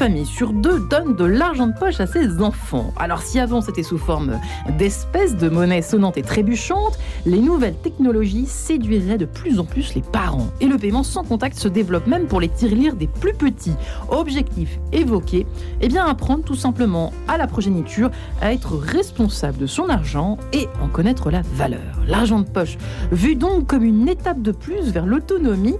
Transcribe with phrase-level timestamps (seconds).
[0.00, 2.94] famille sur deux donne de l'argent de poche à ses enfants.
[2.98, 4.40] Alors si avant c'était sous forme
[4.78, 10.00] d'espèces de monnaie sonnante et trébuchante, les nouvelles technologies séduiraient de plus en plus les
[10.00, 10.46] parents.
[10.62, 13.74] Et le paiement sans contact se développe même pour les tirelires des plus petits.
[14.08, 15.46] Objectif évoqué,
[15.82, 20.66] eh bien apprendre tout simplement à la progéniture à être responsable de son argent et
[20.80, 22.00] en connaître la valeur.
[22.08, 22.78] L'argent de poche,
[23.12, 25.76] vu donc comme une étape de plus vers l'autonomie,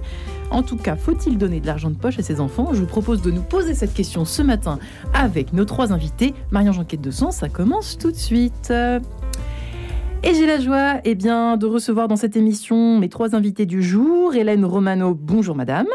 [0.51, 2.69] en tout cas, faut-il donner de l'argent de poche à ses enfants?
[2.73, 4.79] Je vous propose de nous poser cette question ce matin
[5.13, 6.33] avec nos trois invités.
[6.51, 8.71] Marion Jeanquette de Sens, ça commence tout de suite.
[10.23, 13.81] Et j'ai la joie eh bien, de recevoir dans cette émission mes trois invités du
[13.81, 14.35] jour.
[14.35, 15.87] Hélène Romano, bonjour madame.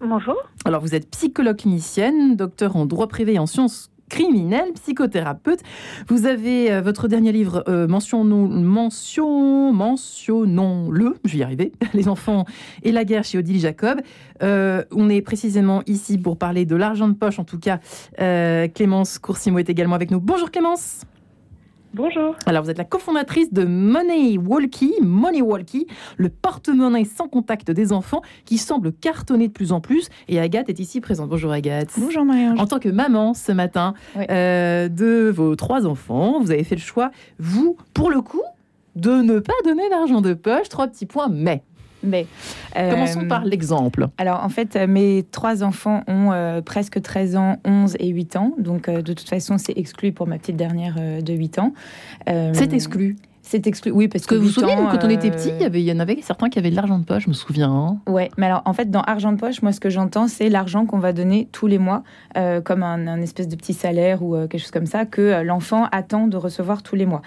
[0.00, 0.36] Bonjour.
[0.64, 5.60] Alors vous êtes psychologue clinicienne, docteur en droit privé et en sciences criminel, psychothérapeute.
[6.06, 8.22] Vous avez euh, votre dernier livre, euh, mention,
[9.72, 12.44] mentionnons-le, je vais y arriver, Les enfants
[12.82, 14.02] et la guerre chez Odile Jacob.
[14.42, 17.80] Euh, on est précisément ici pour parler de l'argent de poche, en tout cas.
[18.74, 20.20] Clémence Coursimo est également avec nous.
[20.20, 21.06] Bonjour Clémence.
[21.94, 22.34] Bonjour.
[22.46, 27.92] Alors, vous êtes la cofondatrice de Money Walkie, Money Walkie, le porte-monnaie sans contact des
[27.92, 30.08] enfants qui semble cartonner de plus en plus.
[30.28, 31.28] Et Agathe est ici présente.
[31.28, 31.90] Bonjour Agathe.
[31.98, 32.58] Bonjour Marie.
[32.58, 36.80] En tant que maman ce matin euh, de vos trois enfants, vous avez fait le
[36.80, 38.42] choix, vous, pour le coup,
[38.96, 40.68] de ne pas donner d'argent de poche.
[40.70, 41.62] Trois petits points, mais.
[42.02, 42.26] Mais,
[42.74, 44.08] Commençons par euh, l'exemple.
[44.18, 48.36] Alors, en fait, euh, mes trois enfants ont euh, presque 13 ans, 11 et 8
[48.36, 48.54] ans.
[48.58, 51.72] Donc, de toute façon, c'est exclu pour ma petite dernière de 8 ans.
[52.26, 53.16] c'est exclu
[53.52, 53.90] c'est exclu.
[53.90, 55.92] Oui, parce que, vous vous souvenez, quand on était petit, il y, avait, il y
[55.92, 57.70] en avait certains qui avaient de l'argent de poche, je me souviens.
[57.70, 57.98] Hein.
[58.06, 60.86] Ouais, mais alors en fait, dans argent de poche, moi, ce que j'entends, c'est l'argent
[60.86, 62.02] qu'on va donner tous les mois,
[62.38, 65.42] euh, comme un, espèce de petit salaire ou euh, quelque chose comme ça, que euh,
[65.42, 67.20] l'enfant attend de recevoir tous les mois,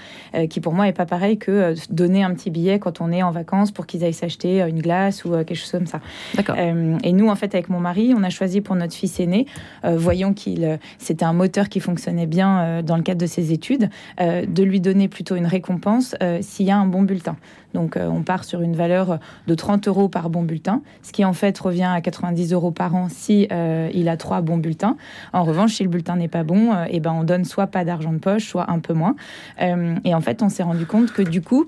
[0.49, 3.31] qui pour moi est pas pareil que donner un petit billet quand on est en
[3.31, 5.99] vacances pour qu'ils aillent s'acheter une glace ou quelque chose comme ça.
[6.35, 6.55] D'accord.
[6.57, 9.45] et nous, en fait, avec mon mari, on a choisi pour notre fils aîné,
[9.83, 13.89] voyant qu'il c'était un moteur qui fonctionnait bien dans le cadre de ses études,
[14.19, 17.35] de lui donner plutôt une récompense euh, s'il y a un bon bulletin.
[17.73, 21.25] Donc euh, on part sur une valeur de 30 euros par bon bulletin, ce qui
[21.25, 24.97] en fait revient à 90 euros par an si euh, il a trois bons bulletins.
[25.33, 27.83] En revanche, si le bulletin n'est pas bon, et eh ben on donne soit pas
[27.83, 29.15] d'argent de poche, soit un peu moins.
[29.59, 31.67] et en fait, on s'est rendu compte que du coup,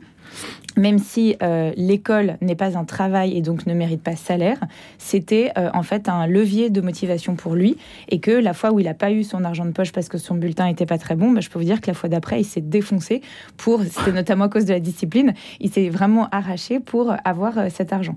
[0.77, 4.59] même si euh, l'école n'est pas un travail et donc ne mérite pas salaire,
[4.97, 7.77] c'était euh, en fait un levier de motivation pour lui
[8.09, 10.17] et que la fois où il n'a pas eu son argent de poche parce que
[10.17, 12.41] son bulletin n'était pas très bon, bah, je peux vous dire que la fois d'après,
[12.41, 13.21] il s'est défoncé
[13.57, 17.67] pour, c'était notamment à cause de la discipline, il s'est vraiment arraché pour avoir euh,
[17.69, 18.15] cet argent.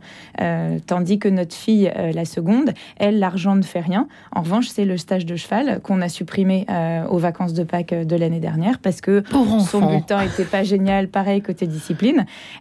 [0.86, 4.08] tandis que notre fille, la seconde, elle, l'argent ne fait rien.
[4.32, 6.66] En revanche, c'est le stage de cheval qu'on a supprimé
[7.08, 9.22] aux vacances de Pâques de l'année dernière parce que
[9.70, 11.99] son bulletin n'était pas génial, pareil côté discipline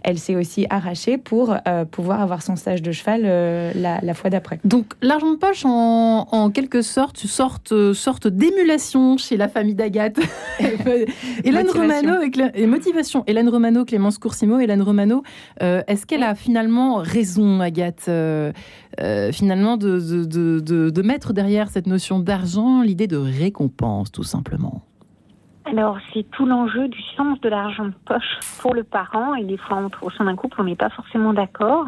[0.04, 4.30] elle s'est aussi arrachée pour euh, pouvoir avoir son stage de cheval euh, la, fois
[4.30, 4.60] d'après.
[4.64, 10.20] Donc l'argent de poche, en, quelque sorte, sorte, sorte d'émulation chez la famille d'Agathe.
[11.44, 12.16] Hélène Romano
[12.54, 13.24] et, motivation.
[13.28, 15.24] Hélène Romano, Clémence Coursimo, Hélène Romano,
[15.62, 18.10] euh, est-ce qu'elle a finalement raison, Agathe,
[19.32, 24.84] finalement de, de, de mettre derrière cette notion d'argent l'idée de récompense, tout simplement?
[25.69, 29.35] Alors, c'est tout l'enjeu du sens de l'argent de poche pour le parent.
[29.35, 31.85] Et des fois, au sein d'un couple, on n'est pas forcément d'accord.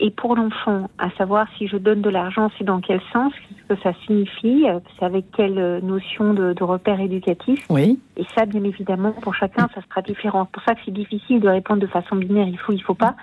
[0.00, 3.74] Et pour l'enfant, à savoir si je donne de l'argent, c'est dans quel sens, ce
[3.74, 4.64] que ça signifie,
[4.98, 7.64] c'est avec quelle notion de, repère éducatif.
[7.68, 7.98] Oui.
[8.16, 10.44] Et ça, bien évidemment, pour chacun, ça sera différent.
[10.44, 12.94] C'est pour ça que c'est difficile de répondre de façon binaire, il faut, il faut
[12.94, 13.16] pas.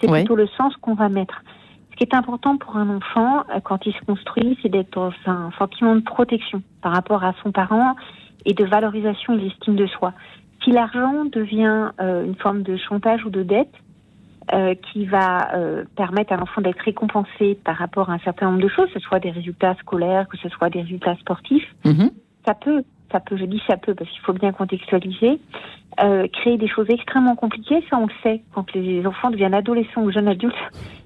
[0.00, 1.42] C'est plutôt le sens qu'on va mettre.
[1.90, 5.12] Ce qui est important pour un enfant, euh, quand il se construit, c'est d'être dans
[5.26, 7.94] un sentiment de protection par rapport à son parent
[8.44, 10.12] et de valorisation et d'estime de soi.
[10.64, 13.72] Si l'argent devient euh, une forme de chantage ou de dette
[14.52, 18.62] euh, qui va euh, permettre à l'enfant d'être récompensé par rapport à un certain nombre
[18.62, 22.10] de choses, que ce soit des résultats scolaires, que ce soit des résultats sportifs, mhm.
[22.44, 25.40] ça peut, ça peut, je dis ça peut parce qu'il faut bien contextualiser,
[26.32, 27.84] créer des choses extrêmement compliquées.
[27.90, 30.54] Ça, on le sait quand les enfants deviennent adolescents ou jeunes adultes.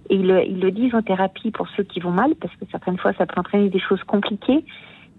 [0.09, 2.65] Et ils le, ils le disent en thérapie pour ceux qui vont mal, parce que
[2.71, 4.65] certaines fois, ça peut entraîner des choses compliquées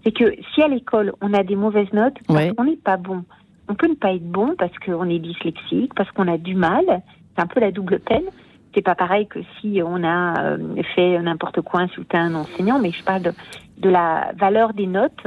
[0.06, 3.24] c'est que si à l'école on a des mauvaises notes, qu'on n'est pas bon,
[3.68, 6.84] on peut ne pas être bon parce qu'on est dyslexique, parce qu'on a du mal.
[7.34, 8.24] C'est un peu la double peine.
[8.72, 10.58] C'est pas pareil que si on a euh,
[10.94, 13.32] fait n'importe quoi, insulté un enseignant, mais je parle
[13.78, 15.26] de la valeur des notes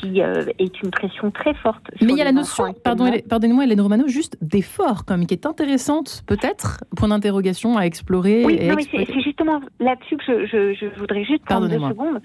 [0.00, 1.82] qui euh, est une pression très forte.
[2.00, 5.46] Mais il y a la notion, pardon, pardonnez-moi Hélène Romano, juste d'effort, comme qui est
[5.46, 8.44] intéressante peut-être, point d'interrogation à explorer.
[8.44, 12.20] Oui, c'est justement là-dessus que je, voudrais juste prendre deux secondes.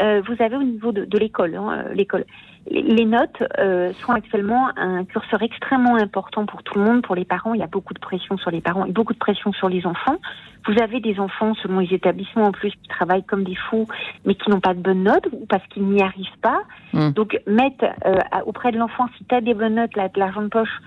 [0.00, 2.24] Euh, vous avez au niveau de, l'école, hein, l'école.
[2.68, 7.24] Les, notes euh, sont actuellement un curseur extrêmement important pour tout le monde, pour les
[7.24, 7.54] parents.
[7.54, 9.86] Il y a beaucoup de pression sur les parents et beaucoup de pression sur les
[9.86, 10.16] enfants.
[10.66, 13.86] Vous avez des enfants, selon les établissements en plus, qui travaillent comme des fous,
[14.24, 16.60] mais qui n'ont pas de bonnes notes ou parce qu'ils n'y arrivent pas.
[16.92, 17.10] Hmm.
[17.10, 20.42] Donc, mettre euh, auprès de l'enfant, si tu as des bonnes notes, là, de l'argent
[20.42, 20.80] de poche,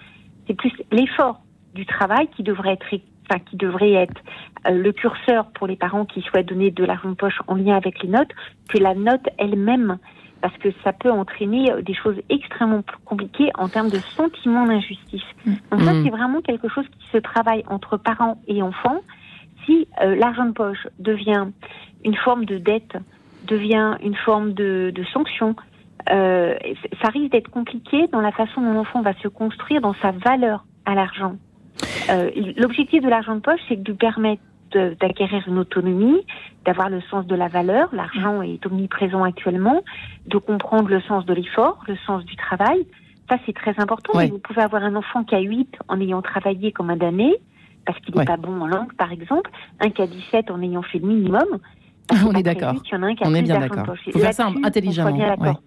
[0.48, 1.40] c'est plus l'effort
[1.76, 2.86] du travail qui devrait être
[3.30, 4.22] enfin, qui devrait être
[4.68, 7.76] euh, le curseur pour les parents qui souhaitent donner de l'argent de poche en lien
[7.76, 8.32] avec les notes,
[8.70, 9.98] que la note elle-même,
[10.42, 15.24] parce que ça peut entraîner euh, des choses extrêmement compliquées en termes de sentiment d'injustice.
[15.46, 15.54] Mm.
[15.72, 16.04] Donc ça, mm.
[16.04, 19.02] c'est vraiment quelque chose qui se travaille entre parents et enfants.
[19.66, 21.48] Si euh, l'argent de poche devient
[22.04, 22.98] une forme de dette,
[23.46, 25.56] devient une forme de, de sanction,
[26.10, 26.56] euh,
[27.02, 30.66] ça risque d'être compliqué dans la façon dont l'enfant va se construire dans sa valeur
[30.86, 31.36] à l'argent.
[32.10, 34.42] Euh, L'objectif de l'argent de poche, c'est de lui permettre
[35.00, 36.22] d'acquérir une autonomie,
[36.66, 37.90] d'avoir le sens de la valeur.
[37.94, 39.84] L'argent est omniprésent actuellement,
[40.28, 42.86] de comprendre le sens de l'effort, le sens du travail.
[43.30, 44.14] Ça, c'est très important.
[44.14, 47.36] Vous pouvez avoir un enfant qui a 8 en ayant travaillé comme un damné,
[47.86, 49.50] parce qu'il n'est pas bon en langue, par exemple,
[49.80, 51.60] un qui a 17 en ayant fait le minimum.
[52.26, 52.74] On est d'accord.
[53.24, 53.96] On est bien d'accord.
[54.06, 55.60] Il faut faire ça intelligemment.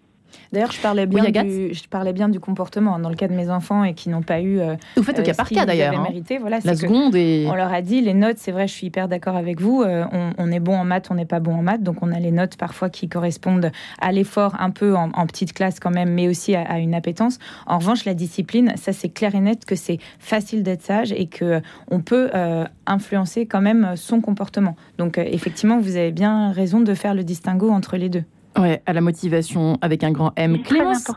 [0.52, 3.50] D'ailleurs, je parlais bien du, je parlais bien du comportement dans le cas de mes
[3.50, 4.60] enfants et qui n'ont pas eu.
[4.60, 5.94] Euh, vous faites au cas par cas d'ailleurs.
[5.98, 6.38] Hein.
[6.40, 8.38] Voilà, la seconde et on leur a dit les notes.
[8.38, 9.82] C'est vrai, je suis hyper d'accord avec vous.
[9.82, 10.04] Euh,
[10.38, 12.30] on, est bon en maths, on n'est pas bon en maths, donc on a les
[12.30, 13.70] notes parfois qui correspondent
[14.00, 17.38] à l'effort un peu en, petite classe quand même, mais aussi à, une appétence.
[17.66, 21.26] En revanche, la discipline, ça c'est clair et net que c'est facile d'être sage et
[21.26, 24.76] que on peut euh, influencer quand même son comportement.
[24.98, 28.24] Donc effectivement, vous avez bien raison de faire le distinguo entre les deux.
[28.58, 30.62] Ouais, à la motivation avec un grand M.
[30.62, 31.10] Clémence,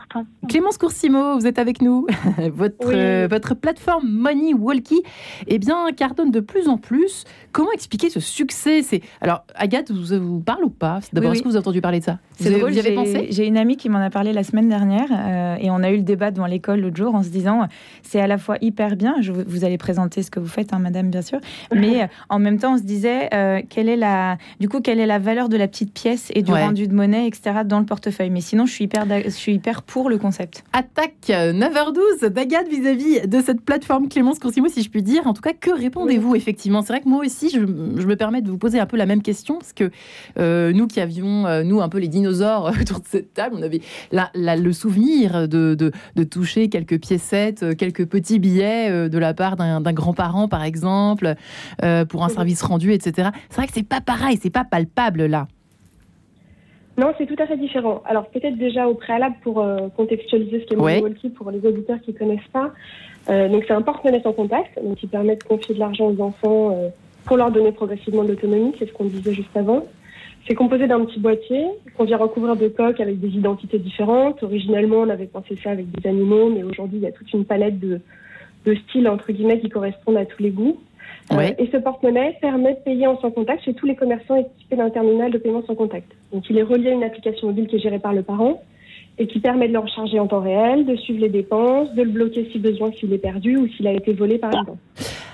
[0.48, 2.06] Clémence Coursimo, vous êtes avec nous.
[2.52, 5.02] votre, euh, votre plateforme Money Walkie
[5.46, 7.24] eh bien, cartonne de plus en plus.
[7.52, 8.82] Comment expliquer ce succès?
[8.82, 11.00] C'est Alors, Agathe, vous, vous parle ou pas?
[11.12, 12.18] D'abord, est-ce que vous avez entendu parler de ça?
[12.38, 13.26] Vous, drôle, avez pensé?
[13.30, 15.96] J'ai une amie qui m'en a parlé la semaine dernière euh, et on a eu
[15.96, 17.66] le débat devant l'école l'autre jour en se disant
[18.02, 20.78] c'est à la fois hyper bien, je, vous allez présenter ce que vous faites, hein,
[20.78, 21.38] madame, bien sûr,
[21.74, 23.28] mais euh, en même temps, on se disait
[23.68, 26.52] quelle est la, du coup, quelle est la valeur de la petite pièce et du
[26.52, 28.30] rendu de monnaie etc., dans le portefeuille.
[28.30, 30.64] Mais sinon, je suis hyper, je suis hyper pour le concept.
[30.72, 35.26] Attaque 9h12 d'Agathe vis-à-vis de cette plateforme Clémence Coursimo, si je puis dire.
[35.26, 36.82] En tout cas, que répondez-vous effectivement?
[36.82, 39.22] C'est vrai que moi aussi, je, me permets de vous poser un peu la même
[39.22, 39.90] question, parce que
[40.38, 43.62] euh, nous qui avions, euh, nous, un peu les dinosaures autour de cette table, on
[43.62, 43.80] avait
[44.12, 49.80] le souvenir de, de, toucher quelques piécettes, euh, quelques petits billets de la part d'un
[49.92, 51.34] grand-parent, par exemple,
[52.08, 53.30] pour un service rendu, etc.
[53.48, 55.46] C'est vrai que c'est pas pareil, c'est pas palpable là.
[56.98, 58.02] Non, c'est tout à fait différent.
[58.06, 61.02] Alors peut-être déjà au préalable pour euh, contextualiser ce qu'est ouais.
[61.36, 62.70] Pour les auditeurs qui ne connaissent pas.
[63.28, 66.20] Euh, donc c'est un porte-monnaie sans contact, donc qui permet de confier de l'argent aux
[66.20, 66.88] enfants euh,
[67.24, 69.84] pour leur donner progressivement de l'autonomie, c'est ce qu'on disait juste avant.
[70.46, 71.66] C'est composé d'un petit boîtier
[71.96, 74.42] qu'on vient recouvrir de coques avec des identités différentes.
[74.44, 77.44] Originellement, on avait pensé ça avec des animaux, mais aujourd'hui, il y a toute une
[77.44, 78.00] palette de,
[78.64, 80.78] de styles entre guillemets qui correspondent à tous les goûts.
[81.32, 84.76] Euh, et ce porte-monnaie permet de payer en sans contact chez tous les commerçants équipés
[84.76, 86.10] d'un terminal de paiement sans contact.
[86.32, 88.62] Donc il est relié à une application mobile qui est gérée par le parent
[89.18, 92.10] et qui permet de le recharger en temps réel, de suivre les dépenses, de le
[92.10, 94.78] bloquer si besoin s'il est perdu ou s'il a été volé par exemple.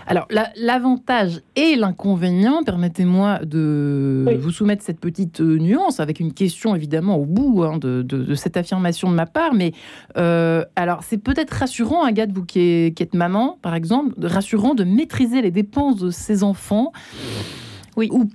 [0.07, 6.75] Alors, l'avantage et l'inconvénient, permettez-moi de vous soumettre cette petite euh, nuance avec une question
[6.75, 9.55] évidemment au bout hein, de, cette affirmation de ma part.
[9.55, 9.73] Mais
[10.17, 15.43] euh, alors, c'est peut-être rassurant, Agathe, vous qui, êtes maman, par exemple, rassurant de maîtriser
[15.43, 16.93] les dépenses de ses enfants.
[17.97, 18.09] Oui.
[18.11, 18.29] Ou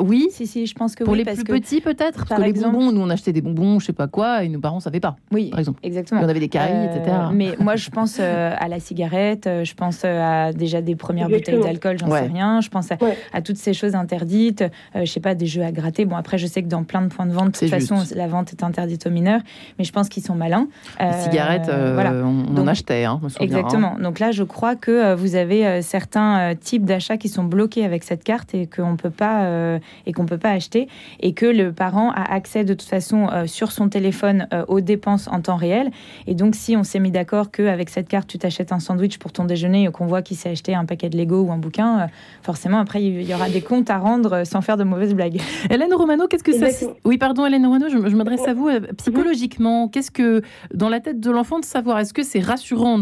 [0.00, 2.26] oui, si, si, je pense que pour les plus petits peut-être.
[2.26, 4.60] Parce que les bonbons, nous on achetait des bonbons, je sais pas quoi, et nos
[4.60, 5.16] parents savaient pas.
[5.32, 5.80] Oui, par exemple.
[5.82, 6.20] Exactement.
[6.22, 7.02] on avait des caries, etc.
[7.06, 9.46] Euh, mais moi, je pense euh, à la cigarette.
[9.46, 11.98] Euh, je pense à déjà des premières bouteilles d'alcool.
[11.98, 12.60] J'en sais rien.
[12.60, 14.64] Je pense à, toutes ces choses interdites.
[14.94, 16.04] je sais pas des jeux à gratter.
[16.04, 18.26] Bon, après, je sais que dans plein de points de vente, de toute façon, la
[18.26, 19.40] vente est interdite aux mineurs.
[19.78, 20.68] Mais je pense qu'ils sont malins.
[21.00, 22.12] les cigarettes, voilà.
[22.12, 23.04] on, en achetait.
[23.04, 23.94] Hein, me exactement.
[23.96, 24.02] Hein.
[24.02, 28.24] Donc là, je crois que vous avez certains types d'achats qui sont bloqués avec cette
[28.24, 30.88] carte et qu'on peut pas et qu'on peut pas acheter
[31.20, 34.80] et que le parent a accès de toute façon euh, sur son téléphone euh, aux
[34.80, 35.90] dépenses en temps réel.
[36.26, 39.32] Et donc, si on s'est mis d'accord qu'avec cette carte, tu t'achètes un sandwich pour
[39.32, 42.00] ton déjeuner et qu'on voit qu'il s'est acheté un paquet de Lego ou un bouquin,
[42.00, 42.06] euh,
[42.42, 45.40] forcément, après, il y aura des comptes à rendre sans faire de mauvaises blagues.
[45.70, 46.66] Hélène Romano, qu'est-ce que ça...
[47.04, 48.68] Oui, pardon, Hélène Romano, je, m'adresse à vous.
[48.98, 50.42] Psychologiquement, qu'est-ce que,
[50.74, 53.00] dans la tête de l'enfant, de savoir, est-ce que c'est rassurant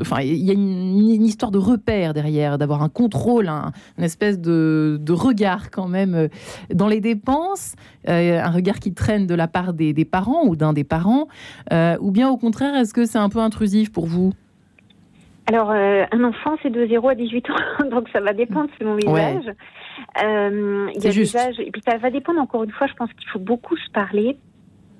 [0.00, 4.38] Enfin, il y a une, histoire de repère derrière, d'avoir un contrôle, un, une espèce
[4.38, 5.93] de, de regard quand même
[6.72, 7.74] dans les dépenses,
[8.08, 11.28] euh, un regard qui traîne de la part des, parents ou d'un des parents,
[11.72, 14.32] euh, ou bien au contraire, est-ce que c'est un peu intrusif pour vous?
[15.46, 17.54] Alors, euh, un enfant, c'est de 0 à 18 ans,
[17.90, 19.54] donc ça va dépendre selon l'usage.
[20.22, 21.36] Euh, il y a juste.
[21.58, 24.38] et puis ça va dépendre, encore une fois, je pense qu'il faut beaucoup se parler.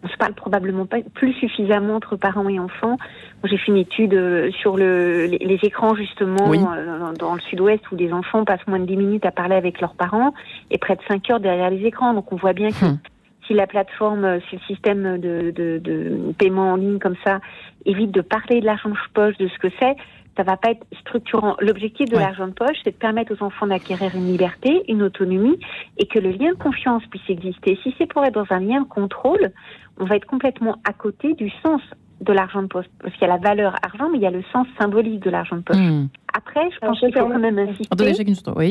[0.04, 2.98] On se parle probablement pas plus suffisamment entre parents et enfants.
[3.44, 7.96] J'ai fait une étude euh, sur le, les, écrans, justement, euh, dans le sud-ouest, où
[7.96, 10.34] des enfants passent moins de 10 minutes à parler avec leurs parents
[10.70, 12.12] et près de 5 heures derrière les écrans.
[12.12, 12.98] Donc on voit bien que hmm.
[13.46, 17.40] si la plateforme, si le système de, de, de, paiement en ligne comme ça
[17.86, 19.96] évite de parler de l'argent de poche, de ce que c'est,
[20.36, 21.56] ça va pas être structurant.
[21.60, 25.58] L'objectif de l'argent de poche, c'est de permettre aux enfants d'acquérir une liberté, une autonomie,
[25.98, 27.78] et que le lien de confiance puisse exister.
[27.82, 29.52] Si c'est pour être dans un lien de contrôle,
[29.98, 31.80] on va être complètement à côté du sens
[32.20, 32.86] de l'argent de poche.
[33.00, 35.30] Parce qu'il y a la valeur argent, mais il y a le sens symbolique de
[35.30, 35.76] l'argent de poche.
[35.76, 36.06] Hmm.
[36.32, 37.86] Après, je pense qu'il faut quand même insister.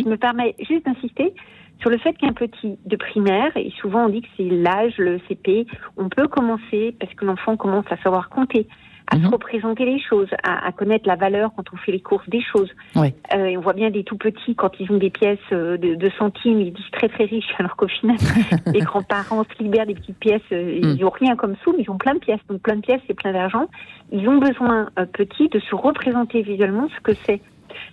[0.04, 1.34] Je me permets juste d'insister
[1.80, 5.20] sur le fait qu'un petit de primaire, et souvent on dit que c'est l'âge, le
[5.28, 5.66] CP,
[5.98, 8.68] on peut commencer, parce que l'enfant commence à savoir compter,
[9.14, 9.34] à se mhm.
[9.34, 12.70] représenter les choses, à, à, connaître la valeur quand on fait les courses des choses.
[12.96, 13.14] Oui.
[13.36, 15.96] Euh, et on voit bien des tout petits quand ils ont des pièces euh, de,
[15.96, 18.18] de centimes, ils disent très très riches, alors qu'au final,
[18.74, 21.20] les grands-parents se libèrent des petites pièces, euh, ils n'ont mm.
[21.20, 22.42] rien comme sous, mais ils ont plein de pièces.
[22.50, 23.68] Donc plein de pièces, c'est plein d'argent.
[24.12, 27.42] Ils ont besoin, euh, petits, de se représenter visuellement ce que c'est.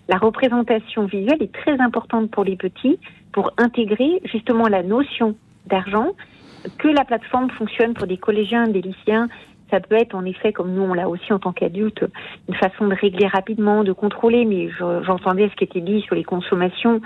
[0.09, 2.99] La représentation visuelle est très importante pour les petits
[3.33, 5.37] pour intégrer justement la notion
[5.67, 6.09] d'argent,
[6.79, 9.29] que la plateforme fonctionne pour des collégiens, des lycéens,
[9.71, 12.05] ça peut être en effet, comme nous on l'a aussi en tant qu'adulte,
[12.49, 14.69] une façon de régler rapidement, de contrôler, mais
[15.05, 17.01] j'entendais ce qui était dit sur les consommations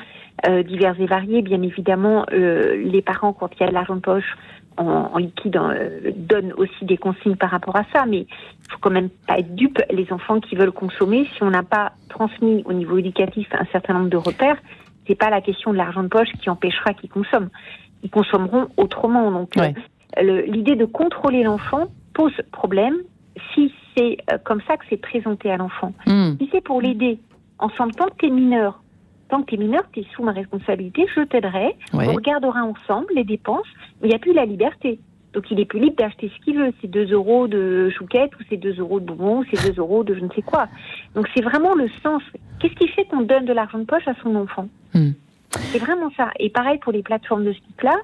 [0.49, 1.43] euh, diverses et variées.
[1.43, 4.37] Bien évidemment, euh, les parents, quand il y a de l'argent de poche
[4.77, 8.91] en, liquide, euh, donnent aussi des consignes par rapport à ça, mais il faut quand
[8.91, 9.81] même pas être dupe.
[9.91, 13.95] Les enfants qui veulent consommer, si on n'a pas transmis au niveau éducatif un certain
[13.95, 14.59] nombre de repères,
[15.07, 17.51] c'est pas la question de l'argent de poche qui empêchera qu'ils consomment.
[18.03, 19.31] Ils consommeront autrement.
[19.31, 19.55] Donc,
[20.21, 22.97] l'idée de contrôler l'enfant, pose problème
[23.55, 25.93] si c'est euh, comme ça que c'est présenté à l'enfant.
[26.07, 26.35] Hmm.
[26.41, 27.19] Si c'est pour l'aider,
[27.59, 28.83] ensemble, tant que tu es mineur,
[29.29, 33.09] tant que tu es mineur, tu es sous ma responsabilité, je t'aiderai, on regardera ensemble
[33.15, 33.67] les dépenses,
[34.01, 34.99] mais il n'y a plus la liberté.
[35.33, 38.45] Donc il est plus libre d'acheter ce qu'il veut, c'est 2 euros de chouquette ou
[38.49, 40.69] c'est 2 euros de bonbons, ou c'est 2 euros de je ne sais quoi.
[41.17, 42.23] Donc c'est vraiment le sens.
[42.61, 45.11] Qu'est-ce qui fait qu'on donne de l'argent de poche à son enfant hmm.
[45.51, 46.31] C'est vraiment ça.
[46.39, 47.97] Et pareil pour les plateformes de ce type-là,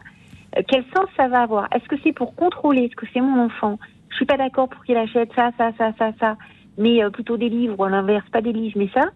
[0.57, 1.69] euh, quel sens ça va avoir?
[1.73, 3.79] Est-ce que c'est pour contrôler ce que c'est mon enfant?
[4.11, 6.37] Je suis pas d'accord pour qu'il achète ça, ça, ça, ça, ça,
[6.79, 9.11] mais euh, plutôt des livres ou à l'inverse, pas des livres, mais ça,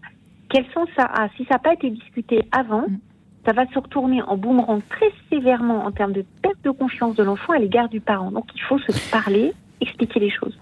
[0.49, 1.03] quel sens ça?
[1.03, 2.97] A Si ça n'a pas été discuté avant, mm.
[3.45, 7.23] ça va se retourner en boomerang très sévèrement en termes de perte de confiance de
[7.23, 8.31] l'enfant à l'égard du parent.
[8.31, 10.57] Donc il faut se parler, expliquer les choses.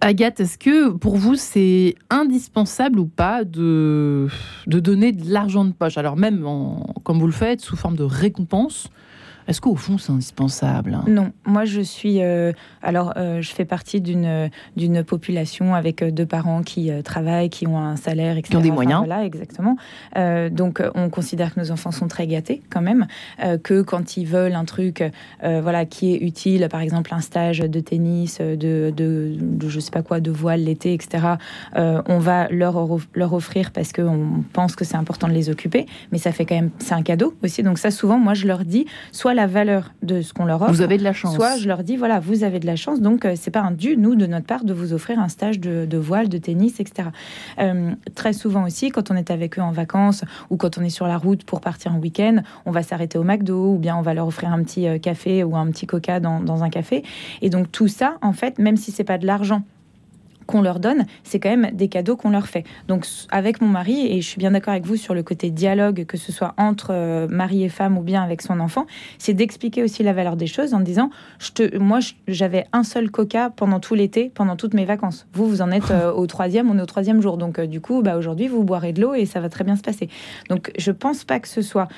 [0.00, 4.28] Agathe, est-ce que pour vous c'est indispensable ou pas de,
[4.66, 5.98] de donner de l'argent de poche?
[5.98, 6.44] Alors même
[7.04, 8.90] comme vous le faites, sous forme de récompense,
[9.48, 11.04] est-ce qu'au fond, c'est indispensable hein?
[11.08, 12.22] Non, moi je suis.
[12.22, 12.52] Euh,
[12.82, 17.66] alors, euh, je fais partie d'une d'une population avec euh, deux parents qui travaillent, qui
[17.66, 18.50] ont un salaire, etc.
[18.50, 18.98] Qui ont des moyens.
[18.98, 19.76] voilà, exactement.
[20.50, 23.06] donc, on considère que nos enfants sont très gâtés quand même,
[23.62, 25.02] que quand ils veulent un truc,
[25.42, 28.56] voilà, qui est utile, par exemple un stage de tennis, de,
[28.90, 31.34] de, de je sais pas quoi, de voile l'été, etc.
[31.74, 36.18] on va leur leur offrir parce qu'on pense que c'est important de les occuper, mais
[36.18, 37.62] ça fait quand même c'est un cadeau aussi.
[37.62, 40.72] Donc ça, souvent, moi je leur dis, soit la valeur de ce qu'on leur offre.
[40.72, 41.34] Vous avez de la chance.
[41.34, 43.70] Soit je leur dis, voilà, vous avez de la chance, donc euh, c'est pas un
[43.70, 47.10] dû, nous, de notre part, de vous offrir un stage de, voile, de tennis, etc.
[47.60, 50.90] Euh, très souvent aussi, quand on est avec eux en vacances ou quand on est
[50.90, 54.02] sur la route pour partir en week-end, on va s'arrêter au McDo ou bien on
[54.02, 57.04] va leur offrir un petit euh, café ou un petit coca dans, dans un café.
[57.40, 59.62] Et donc tout ça, en fait, même si c'est pas de l'argent
[60.48, 62.64] qu'on leur donne, c'est quand même des cadeaux qu'on leur fait.
[62.88, 66.06] Donc avec mon mari, et je suis bien d'accord avec vous sur le côté dialogue,
[66.06, 68.86] que ce soit entre euh, mari et femme ou bien avec son enfant,
[69.18, 73.10] c'est d'expliquer aussi la valeur des choses en disant, je te, moi j'avais un seul
[73.10, 75.26] coca pendant tout l'été, pendant toutes mes vacances.
[75.34, 77.36] Vous, vous en êtes euh, au troisième, on est au troisième jour.
[77.36, 79.76] Donc euh, du coup, bah, aujourd'hui, vous boirez de l'eau et ça va très bien
[79.76, 80.08] se passer.
[80.48, 81.88] Donc je pense pas que ce soit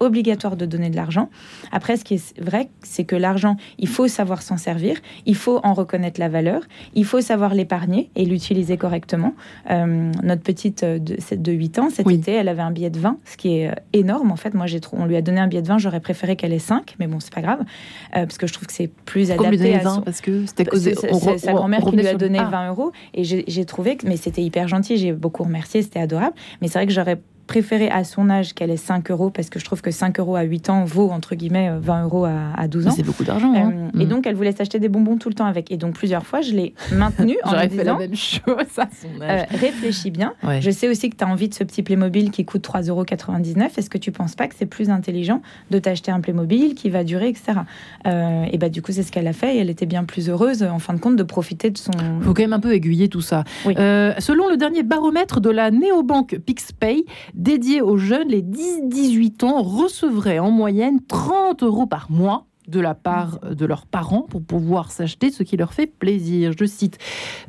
[0.00, 1.30] obligatoire de donner de l'argent.
[1.70, 5.60] Après, ce qui est vrai, c'est que l'argent, il faut savoir s'en servir, il faut
[5.62, 6.62] en reconnaître la valeur,
[6.94, 9.34] il faut savoir l'épargner et l'utiliser correctement.
[9.70, 12.98] Euh, notre petite euh, de, de 8 ans, cet été, elle avait un billet de
[12.98, 14.30] 20, ce qui est euh, énorme.
[14.30, 16.52] En fait, moi, j'ai on lui a donné un billet de 20, j'aurais préféré qu'elle
[16.52, 17.60] ait 5, mais bon, c'est pas grave,
[18.12, 19.74] parce que je trouve que c'est plus adapté.
[19.74, 20.94] à 20 parce que c'était causé.
[20.94, 24.42] C'est sa grand-mère qui lui a donné 20 euros, et j'ai trouvé que, mais c'était
[24.42, 28.30] hyper gentil, j'ai beaucoup remercié, c'était adorable, mais c'est vrai que j'aurais préféré à son
[28.30, 30.84] âge qu'elle ait 5 euros parce que je trouve que 5 euros à 8 ans
[30.84, 32.90] vaut entre guillemets 20 euros à, 12 ans.
[32.90, 33.52] C'est beaucoup d'argent.
[33.54, 33.72] Hein.
[33.94, 34.08] Euh, et mm.
[34.08, 35.70] donc elle voulait s'acheter des bonbons tout le temps avec.
[35.70, 38.42] Et donc plusieurs fois je l'ai maintenue en J'aurais fait la même chose
[38.78, 39.46] à son âge.
[39.52, 40.34] Euh, réfléchis bien.
[40.60, 43.04] Je sais aussi que tu as envie de ce petit Playmobil qui coûte 3,99 euros.
[43.76, 47.04] Est-ce que tu penses pas que c'est plus intelligent de t'acheter un Playmobil qui va
[47.04, 47.60] durer, etc.
[48.06, 50.28] Euh, et bah du coup c'est ce qu'elle a fait et elle était bien plus
[50.28, 51.92] heureuse en fin de compte de profiter de son.
[52.18, 53.44] Il faut quand même un peu aiguiller tout ça.
[53.64, 60.38] selon le dernier baromètre de la néobanque PixPay dédié aux jeunes les 10-18 ans recevraient
[60.38, 65.30] en moyenne 30 euros par mois de la part de leurs parents pour pouvoir s'acheter
[65.30, 66.52] ce qui leur fait plaisir.
[66.58, 66.98] Je cite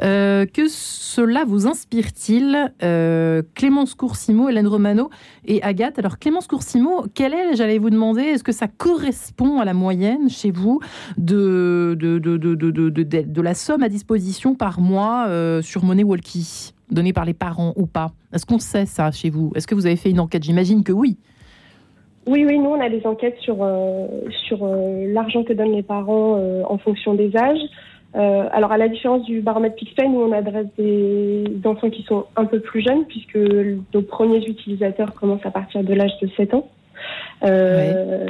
[0.01, 5.09] euh, Que cela vous inspire-t-il euh, Clémence Coursimo, Hélène Romano
[5.45, 5.99] et Agathe?
[5.99, 10.29] Alors, Clémence Coursimo, quel est, j'allais vous demander, est-ce que ça correspond à la moyenne
[10.29, 10.81] chez vous
[11.17, 16.74] de, de, de, de la somme à disposition par mois euh, sur Money Walkie?
[16.91, 19.51] Donnée par les parents ou pas Est-ce qu'on sait ça chez vous?
[19.55, 20.43] Est-ce que vous avez fait une enquête?
[20.43, 21.17] J'imagine que oui.
[22.27, 24.07] Oui, oui, nous, on a des enquêtes sur, euh,
[24.47, 27.61] sur euh, l'argent que donnent les parents euh, en fonction des âges.
[28.13, 32.45] alors, à la différence du baromètre Pixpay, nous, on adresse des enfants qui sont un
[32.45, 33.37] peu plus jeunes, puisque
[33.93, 36.69] nos premiers utilisateurs commencent à partir de l'âge de 7 ans.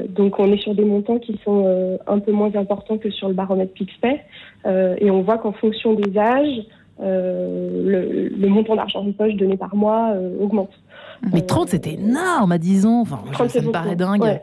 [0.09, 3.35] Donc, on est sur des montants qui sont un peu moins importants que sur le
[3.35, 4.21] baromètre Pixpay.
[4.65, 6.65] et on voit qu'en fonction des âges,
[6.99, 10.71] le, le, montant d'argent de poche donné par mois augmente.
[11.33, 13.01] Mais 30, c'était énorme à 10 ans.
[13.01, 14.39] Enfin, ça me paraît dingue.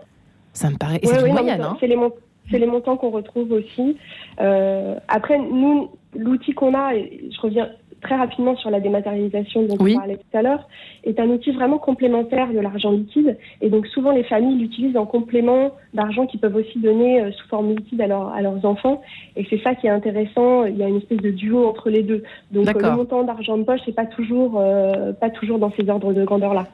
[0.53, 1.01] Ça me paraît.
[1.03, 1.63] c'est une moyenne.
[1.63, 1.77] Hein.
[1.81, 3.97] C'est les, montants qu'on retrouve aussi.
[4.41, 7.71] Euh, après, nous, l'outil qu'on a, et je reviens
[8.03, 10.69] très rapidement sur la dématérialisation dont on parlait tout à l'heure,
[11.05, 13.39] est un outil vraiment complémentaire de l'argent liquide.
[13.61, 17.49] Et donc souvent les familles l'utilisent en complément d'argent qu'ils peuvent aussi donner euh, sous
[17.49, 19.01] forme liquide à, à leurs enfants.
[19.37, 20.65] Et c'est ça qui est intéressant.
[20.65, 22.23] Il y a une espèce de duo entre les deux.
[22.51, 26.13] Donc le montant d'argent de poche, c'est pas toujours euh, pas toujours dans ces ordres
[26.13, 26.67] de grandeur là.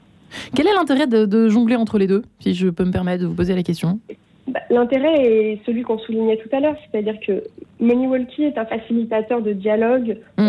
[0.55, 3.35] Quel est l'intérêt de, jongler entre les deux, si je peux me permettre de vous
[3.35, 3.99] poser la question?
[4.47, 7.43] Bah, L'intérêt est celui qu'on soulignait tout à l'heure, c'est-à-dire que
[7.81, 10.48] MoneyWalkie est un facilitateur de dialogue hmm.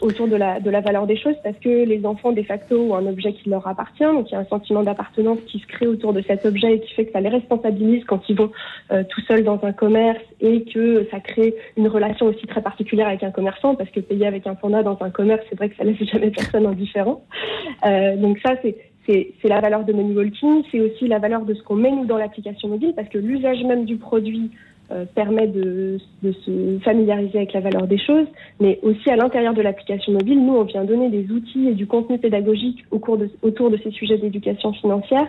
[0.00, 3.32] Autour de la, valeur des choses parce que les enfants, de facto, ont un objet
[3.32, 4.04] qui leur appartient.
[4.04, 6.80] Donc, il y a un sentiment d'appartenance qui se crée autour de cet objet et
[6.80, 8.50] qui fait que ça les responsabilise quand ils vont
[8.92, 13.08] euh, tout seuls dans un commerce et que ça crée une relation aussi très particulière
[13.08, 15.76] avec un commerçant parce que payer avec un panda dans un commerce, c'est vrai que
[15.76, 17.22] ça laisse jamais personne indifférent.
[17.86, 18.76] Euh, donc, ça, c'est
[19.08, 22.16] c'est la valeur de MoneyWalking, c'est aussi la valeur de ce qu'on met nous dans
[22.16, 24.50] l'application mobile, parce que l'usage même du produit
[24.92, 28.26] euh, permet de, se familiariser avec la valeur des choses,
[28.60, 31.86] mais aussi à l'intérieur de l'application mobile, nous, on vient donner des outils et du
[31.86, 35.26] contenu pédagogique autour de ces sujets d'éducation financière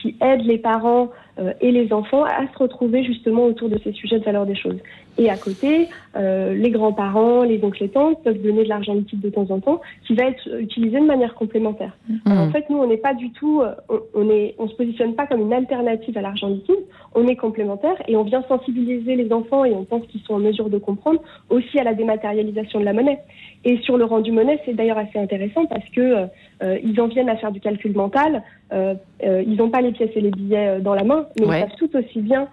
[0.00, 3.92] qui aident les parents euh, et les enfants à se retrouver justement autour de ces
[3.92, 4.78] sujets de valeur des choses.
[5.18, 9.20] Et à côté, euh, les grands-parents, les oncles et tantes peuvent donner de l'argent liquide
[9.20, 11.96] de temps en temps, qui va être utilisé de manière complémentaire.
[12.08, 12.38] Mmh.
[12.38, 13.74] en fait, nous, on n'est pas du tout, euh,
[14.14, 16.84] on, est, on se positionne pas comme une alternative à l'argent liquide.
[17.14, 20.38] On est complémentaire et on vient sensibiliser les enfants et on pense qu'ils sont en
[20.38, 23.18] mesure de comprendre aussi à la dématérialisation de la monnaie.
[23.64, 26.28] Et sur le rendu monnaie, c'est d'ailleurs assez intéressant parce que
[26.62, 28.42] euh, ils en viennent à faire du calcul mental.
[28.72, 28.94] Euh,
[29.24, 31.76] euh, ils n'ont pas les pièces et les billets dans la main, mais ils savent
[31.78, 32.48] tout aussi bien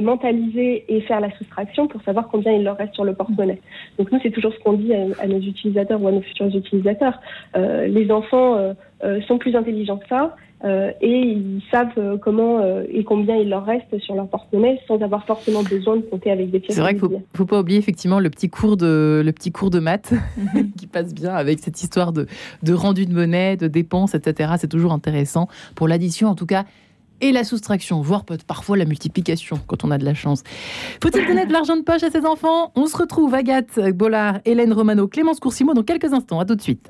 [0.00, 3.60] mentaliser et faire la soustraction pour savoir combien il leur reste sur le porte-monnaie.
[3.98, 7.20] Donc nous, c'est toujours ce qu'on dit à, nos utilisateurs ou à nos futurs utilisateurs.
[7.54, 8.74] les enfants
[9.26, 10.34] sont plus intelligents que ça.
[10.64, 14.80] Euh, et ils savent euh, comment euh, et combien il leur reste sur leur porte-monnaie
[14.88, 16.74] sans avoir forcément besoin de compter avec des pièces.
[16.74, 19.70] C'est vrai qu'il ne faut, pas oublier effectivement le petit cours de, le petit cours
[19.70, 20.72] de maths mhm.
[20.76, 22.26] qui passe bien avec cette histoire de,
[22.64, 24.54] de rendu de monnaie, de dépenses, etc.
[24.58, 26.64] C'est toujours intéressant pour l'addition en tout cas
[27.20, 30.42] et la soustraction, voire parfois la multiplication quand on a de la chance.
[31.02, 32.72] Faut-il donner de l'argent de poche à ses enfants?
[32.76, 36.38] On se retrouve Agathe Bollard, Hélène Romano, Clémence Coursimo dans quelques instants.
[36.38, 36.88] À tout de suite.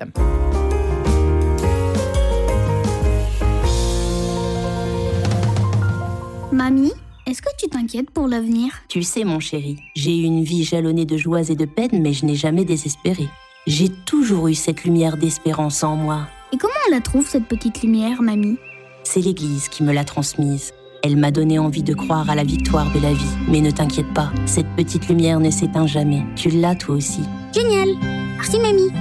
[6.59, 6.91] Mamie,
[7.25, 8.73] est-ce que tu t'inquiètes pour l'avenir?
[8.89, 12.11] Tu sais, mon chéri, j'ai eu une vie jalonnée de joies et de peines, mais
[12.11, 13.29] je n'ai jamais désespéré.
[13.65, 16.27] J'ai toujours eu cette lumière d'espérance en moi.
[16.51, 18.57] Et comment on la trouve, cette petite lumière, mamie?
[19.05, 20.73] C'est l'Église qui me l'a transmise.
[21.01, 23.37] Elle m'a donné envie de croire à la victoire de la vie.
[23.47, 26.25] Mais ne t'inquiète pas, cette petite lumière ne s'éteint jamais.
[26.35, 27.21] Tu l'as toi aussi.
[27.53, 27.87] Génial
[28.35, 28.91] Merci, mamie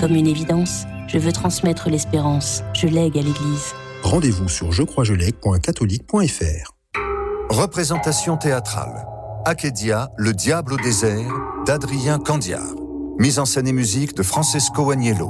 [0.00, 2.62] Comme une évidence, je veux transmettre l'espérance.
[2.74, 3.72] Je lègue à l'Église.
[4.02, 6.75] Rendez-vous sur jecroisjelègue.catholique.fr
[7.48, 9.06] Représentation théâtrale.
[9.44, 11.32] Akedia, Le diable au désert,
[11.64, 12.74] d'Adrien Candiard.
[13.18, 15.28] Mise en scène et musique de Francesco Agnello.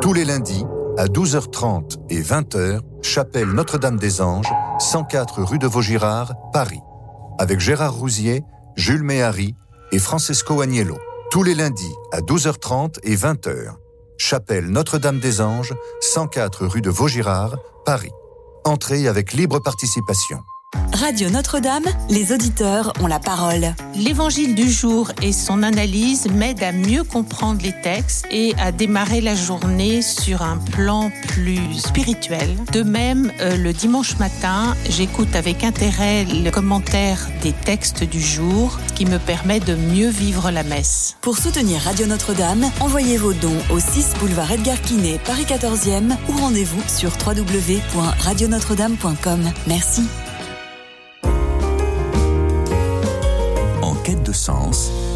[0.00, 0.64] Tous les lundis,
[0.96, 6.80] à 12h30 et 20h, chapelle Notre-Dame des Anges, 104 rue de Vaugirard, Paris.
[7.38, 8.44] Avec Gérard Rousier,
[8.76, 9.56] Jules Méhari
[9.90, 10.98] et Francesco Agnello.
[11.32, 13.74] Tous les lundis, à 12h30 et 20h.
[14.18, 18.12] Chapelle Notre-Dame-des-Anges, 104 rue de Vaugirard, Paris.
[18.64, 20.38] Entrée avec libre participation.
[21.00, 23.72] Radio Notre-Dame, les auditeurs ont la parole.
[23.94, 29.22] L'évangile du jour et son analyse m'aident à mieux comprendre les textes et à démarrer
[29.22, 32.54] la journée sur un plan plus spirituel.
[32.72, 38.78] De même, euh, le dimanche matin, j'écoute avec intérêt le commentaire des textes du jour
[38.94, 41.16] qui me permet de mieux vivre la messe.
[41.22, 46.32] Pour soutenir Radio Notre-Dame, envoyez vos dons au 6 boulevard Edgar Quinet, Paris 14e ou
[46.32, 49.50] rendez-vous sur www.radionotre-dame.com.
[49.66, 50.02] Merci.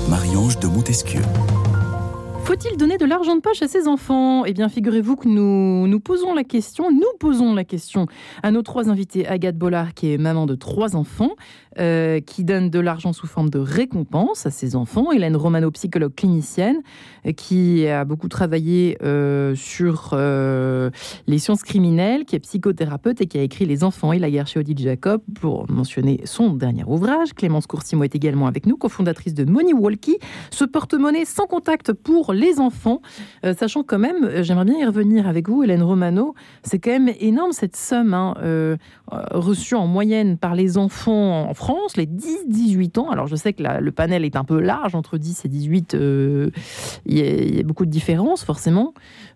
[0.09, 1.23] Marie-Ange de Montesquieu.
[2.55, 4.45] Faut-il donner de l'argent de poche à ses enfants?
[4.45, 8.07] Eh bien, figurez-vous que nous nous posons la question, nous posons la question
[8.45, 9.27] à nos trois invités.
[9.27, 11.33] Agathe Bollard, qui est maman de trois enfants,
[11.81, 15.11] euh, qui donne de l'argent sous forme de récompense à ses enfants.
[15.11, 16.77] Hélène Romano, psychologue clinicienne,
[17.27, 23.37] euh, qui a beaucoup travaillé euh, sur les sciences criminelles, qui est psychothérapeute et qui
[23.37, 27.35] a écrit Les enfants et la guerre chez Odile Jacob, pour mentionner son dernier ouvrage.
[27.35, 30.19] Clémence Coursimo est également avec nous, cofondatrice de Money Walkie,
[30.53, 33.01] ce porte-monnaie sans contact pour les enfants.
[33.59, 37.53] sachant quand même, j'aimerais bien y revenir avec vous, Hélène Romano, c'est quand même énorme
[37.53, 38.35] cette somme hein,
[39.11, 43.11] reçue en moyenne par les enfants en France les 10-18 ans.
[43.11, 46.51] Alors je sais que le panel est un peu large, entre 10 et 18, euh,
[47.07, 48.95] il y, a beaucoup de différences forcément.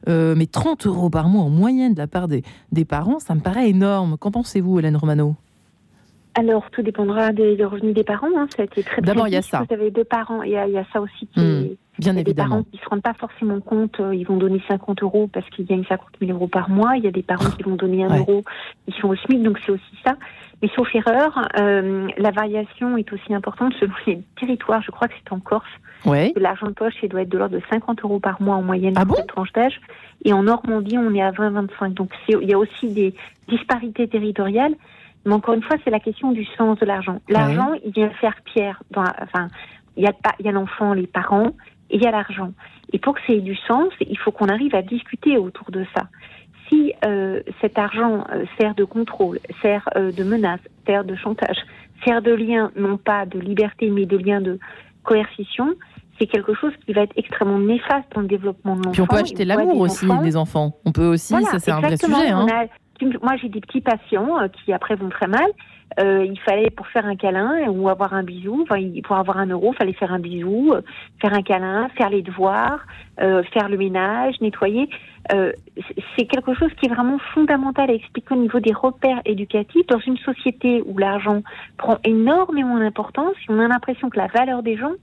[0.08, 2.42] Euh, mais 30 euros par mois en moyenne de la part des,
[2.72, 4.16] des parents, ça me paraît énorme.
[4.18, 5.36] Qu'en pensez-vous, Hélène Romano?
[6.34, 8.28] Alors, tout dépendra des, revenus des parents.
[8.36, 8.46] Hein.
[8.54, 9.64] Ça a été très D'abord, il y a ça.
[9.68, 12.24] Vous avez deux parents, il y, a, ça aussi qui mmh, bien il y a
[12.24, 15.28] des parents qui ne se rendent pas forcément compte, euh, ils vont donner 50 euros
[15.32, 16.96] parce qu'ils gagnent 50 000 euros par mois.
[16.96, 18.44] Il y a des parents qui vont donner 1 euro,
[18.86, 20.16] ils sont au SMIC, donc c'est aussi ça.
[20.60, 24.82] Mais sauf erreur, euh, la variation est aussi importante selon les territoires.
[24.82, 25.68] Je crois que c'est en Corse.
[26.04, 26.32] Ouais.
[26.36, 28.94] L'argent de poche, il doit être de l'ordre de 50 euros par mois en moyenne
[28.96, 29.80] ah pour cette tranche d'âge.
[30.24, 31.94] Et en Normandie, on est à 20-25.
[31.94, 33.14] Donc il y a aussi des
[33.48, 34.74] disparités territoriales.
[35.24, 37.20] Mais encore une fois, c'est la question du sens de l'argent.
[37.28, 38.82] L'argent, il vient faire pierre.
[38.90, 39.48] Dans, enfin,
[39.96, 41.52] il y a, a l'enfant, les parents,
[41.90, 42.52] il y a l'argent.
[42.92, 45.84] Et pour que ça ait du sens, il faut qu'on arrive à discuter autour de
[45.96, 46.08] ça
[46.68, 51.56] si euh, cet argent euh, sert de contrôle, sert euh, de menace, sert de chantage,
[52.04, 54.58] sert de lien, non pas de liberté, mais de lien de
[55.02, 55.74] coercition,
[56.18, 58.92] c'est quelque chose qui va être extrêmement néfaste dans le développement de l'enfant.
[58.92, 60.76] Puis on peut acheter l'amour aussi des enfants.
[60.84, 62.28] On peut aussi, ça c'est un vrai sujet.
[62.28, 62.46] Hein.
[63.22, 65.46] moi j'ai des petits patients qui après vont très mal
[65.98, 68.64] euh, il fallait pour faire un câlin ou avoir un bisou,
[69.04, 70.82] pour avoir un euro, il fallait faire un bisou, euh,
[71.20, 72.80] faire un câlin, faire les devoirs,
[73.20, 74.88] euh, faire le ménage, nettoyer.
[75.32, 75.52] Euh,
[76.16, 79.98] c'est quelque chose qui est vraiment fondamental à expliquer au niveau des repères éducatifs dans
[80.00, 81.42] une société où l'argent
[81.76, 83.34] prend énormément d'importance.
[83.48, 84.94] On a l'impression que la valeur des gens,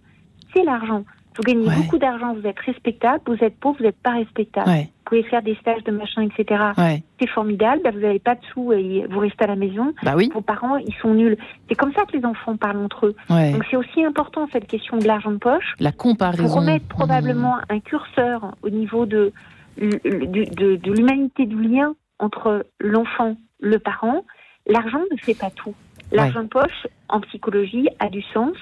[0.54, 1.04] c'est l'argent.
[1.36, 4.70] Vous gagnez beaucoup d'argent, vous êtes respectable, vous êtes pauvre, vous n'êtes pas respectable.
[4.70, 6.72] Vous pouvez faire des stages de machin, etc.
[7.20, 9.94] C'est formidable, bah, vous n'avez pas de sous et vous restez à la maison.
[10.02, 10.32] Bah oui.
[10.34, 11.38] Vos parents, ils sont nuls.
[11.70, 13.16] C'est comme ça que les enfants parlent entre eux.
[13.30, 15.76] Donc c'est aussi important cette question de l'argent de poche.
[15.80, 16.46] La comparaison.
[16.46, 19.32] Pour remettre probablement un curseur au niveau de,
[19.78, 24.24] de, de l'humanité du lien entre l'enfant, le parent.
[24.68, 25.76] L'argent ne fait pas tout.
[26.12, 28.56] L'argent de poche, en psychologie, a du sens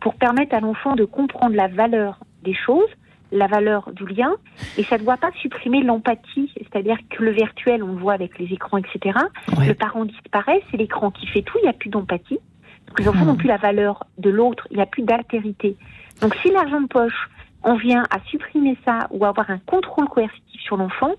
[0.00, 2.88] pour permettre à l'enfant de comprendre la valeur des choses,
[3.30, 4.32] la valeur du lien,
[4.78, 8.38] et ça ne doit pas supprimer l'empathie, c'est-à-dire que le virtuel, on le voit avec
[8.38, 9.18] les écrans, etc.
[9.48, 12.38] Le parent disparaît, c'est l'écran qui fait tout, il n'y a plus d'empathie.
[12.86, 15.76] Donc les enfants n'ont plus la valeur de l'autre, il n'y a plus d'altérité.
[16.22, 17.28] Donc si l'argent de poche,
[17.62, 21.12] on vient à supprimer ça ou à avoir un contrôle coercitif sur l'enfant,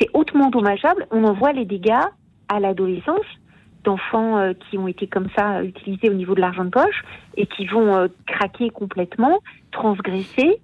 [0.00, 1.06] c'est hautement dommageable.
[1.10, 2.06] On en voit les dégâts
[2.48, 3.26] à l'adolescence
[3.84, 7.02] d'enfants euh, qui ont été comme ça utilisés au niveau de l'argent de poche
[7.36, 9.38] et qui vont euh, craquer complètement,
[9.70, 10.60] transgresser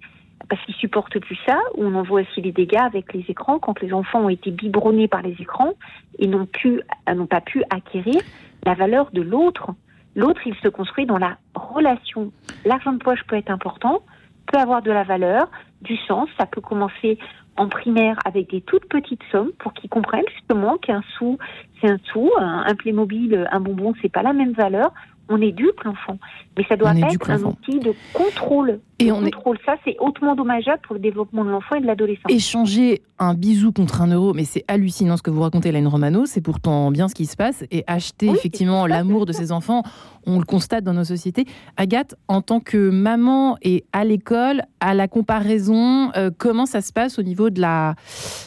[0.49, 3.79] parce qu'ils supportent plus ça, on en voit aussi les dégâts avec les écrans quand
[3.81, 5.73] les enfants ont été biberonnés par les écrans
[6.19, 8.21] et n'ont pu, euh, n'ont pas pu acquérir
[8.63, 9.71] la valeur de l'autre.
[10.15, 12.31] L'autre, il se construit dans la relation.
[12.63, 14.01] L'argent de poche peut être important,
[14.47, 15.49] peut avoir de la valeur,
[15.81, 16.29] du sens.
[16.39, 17.17] Ça peut commencer
[17.57, 21.37] en primaire avec des toutes petites sommes pour qu'ils comprennent justement qu'un sou,
[21.79, 24.91] c'est un sou, un, Playmobil, un bonbon, c'est pas la même valeur
[25.29, 26.17] on éduque l'enfant.
[26.57, 28.79] Mais ça doit être un outil de contrôle.
[28.99, 29.57] Et on contrôle.
[29.65, 32.29] Ça, c'est hautement dommageable pour le développement de l'enfant et de l'adolescent.
[32.29, 36.25] Échanger un bisou contre un euro, mais c'est hallucinant ce que vous racontez, Hélène Romano.
[36.25, 37.65] C'est pourtant bien ce qui se passe.
[37.71, 39.83] Et acheter effectivement l'amour de ses enfants,
[40.25, 41.45] on le constate dans nos sociétés.
[41.77, 46.93] Agathe, en tant que maman et à l'école, à la comparaison, euh, comment ça se
[46.93, 47.95] passe au niveau de la,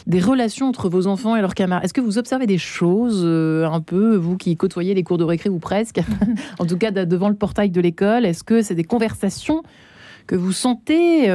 [0.07, 1.85] des relations entre vos enfants et leurs camarades?
[1.85, 5.23] Est-ce que vous observez des choses euh, un peu, vous qui côtoyez les cours de
[5.23, 6.01] récré ou presque,
[6.59, 9.63] en tout cas devant le portail de l'école Est-ce que c'est des conversations
[10.27, 11.25] que vous sentez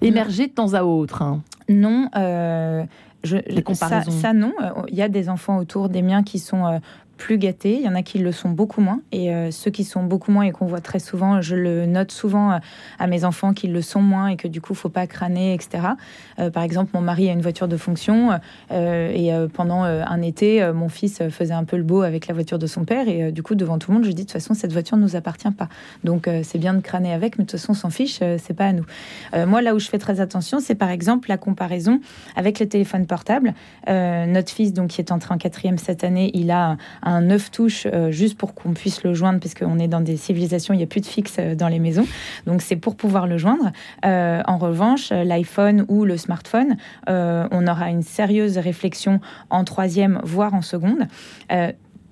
[0.00, 1.22] émerger de temps à autre.
[1.22, 1.42] Hein?
[1.68, 2.08] Non.
[2.14, 4.10] Je, Les comparaisons.
[4.10, 4.52] Ça, ça non.
[4.88, 6.80] Il y a des enfants autour des miens qui sont
[7.16, 9.00] plus gâtés, il y en a qui le sont beaucoup moins.
[9.12, 12.10] Et euh, ceux qui sont beaucoup moins et qu'on voit très souvent, je le note
[12.10, 12.58] souvent euh,
[12.98, 15.88] à mes enfants qu'ils le sont moins et que du coup, faut pas crâner, etc.
[16.38, 18.30] Euh, par exemple, mon mari a une voiture de fonction
[18.70, 22.66] et pendant un été, mon fils faisait un peu le beau avec la voiture de
[22.66, 24.72] son père et du coup, devant tout le monde, je dis de toute façon, cette
[24.72, 25.68] voiture ne nous appartient pas.
[26.02, 28.66] Donc, c'est bien de crâner avec, mais de toute façon, on s'en fiche, c'est pas
[28.66, 28.84] à nous.
[29.46, 32.00] moi, là où je fais très attention, c'est par exemple la comparaison
[32.36, 33.54] avec le téléphone portable.
[33.86, 37.86] notre fils, donc, qui est entré en quatrième cette année, il a un neuf touches
[37.86, 40.82] euh, juste pour qu'on puisse le joindre, parce qu'on est dans des civilisations, il n'y
[40.82, 42.06] a plus de fixe euh, dans les maisons.
[42.46, 43.72] Donc c'est pour pouvoir le joindre.
[44.04, 50.54] Euh, en revanche, l'iPhone ou le smartphone, on aura une sérieuse réflexion en troisième, voire
[50.54, 51.06] en seconde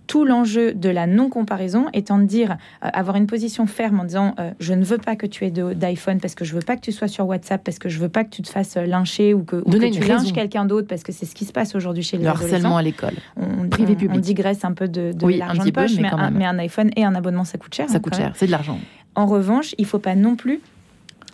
[0.07, 4.35] tout l'enjeu de la non-comparaison étant de dire, euh, avoir une position ferme en disant
[4.39, 6.81] euh, je ne veux pas que tu aies d'iPhone parce que je veux pas que
[6.81, 9.35] tu sois sur WhatsApp, parce que je veux pas que tu te fasses euh, lyncher
[9.35, 12.17] ou que, tu lynches quelqu'un d'autre parce que c'est ce qui se passe aujourd'hui chez
[12.17, 13.15] les Le harcèlement à l'école.
[13.37, 14.17] On, Privé public.
[14.17, 17.45] On digresse un peu de, l'argent de poche, mais, mais, un, iPhone et un abonnement,
[17.45, 17.89] ça coûte cher.
[17.89, 18.79] Ça hein, coûte cher, c'est de l'argent.
[19.15, 20.61] En revanche, il faut pas non plus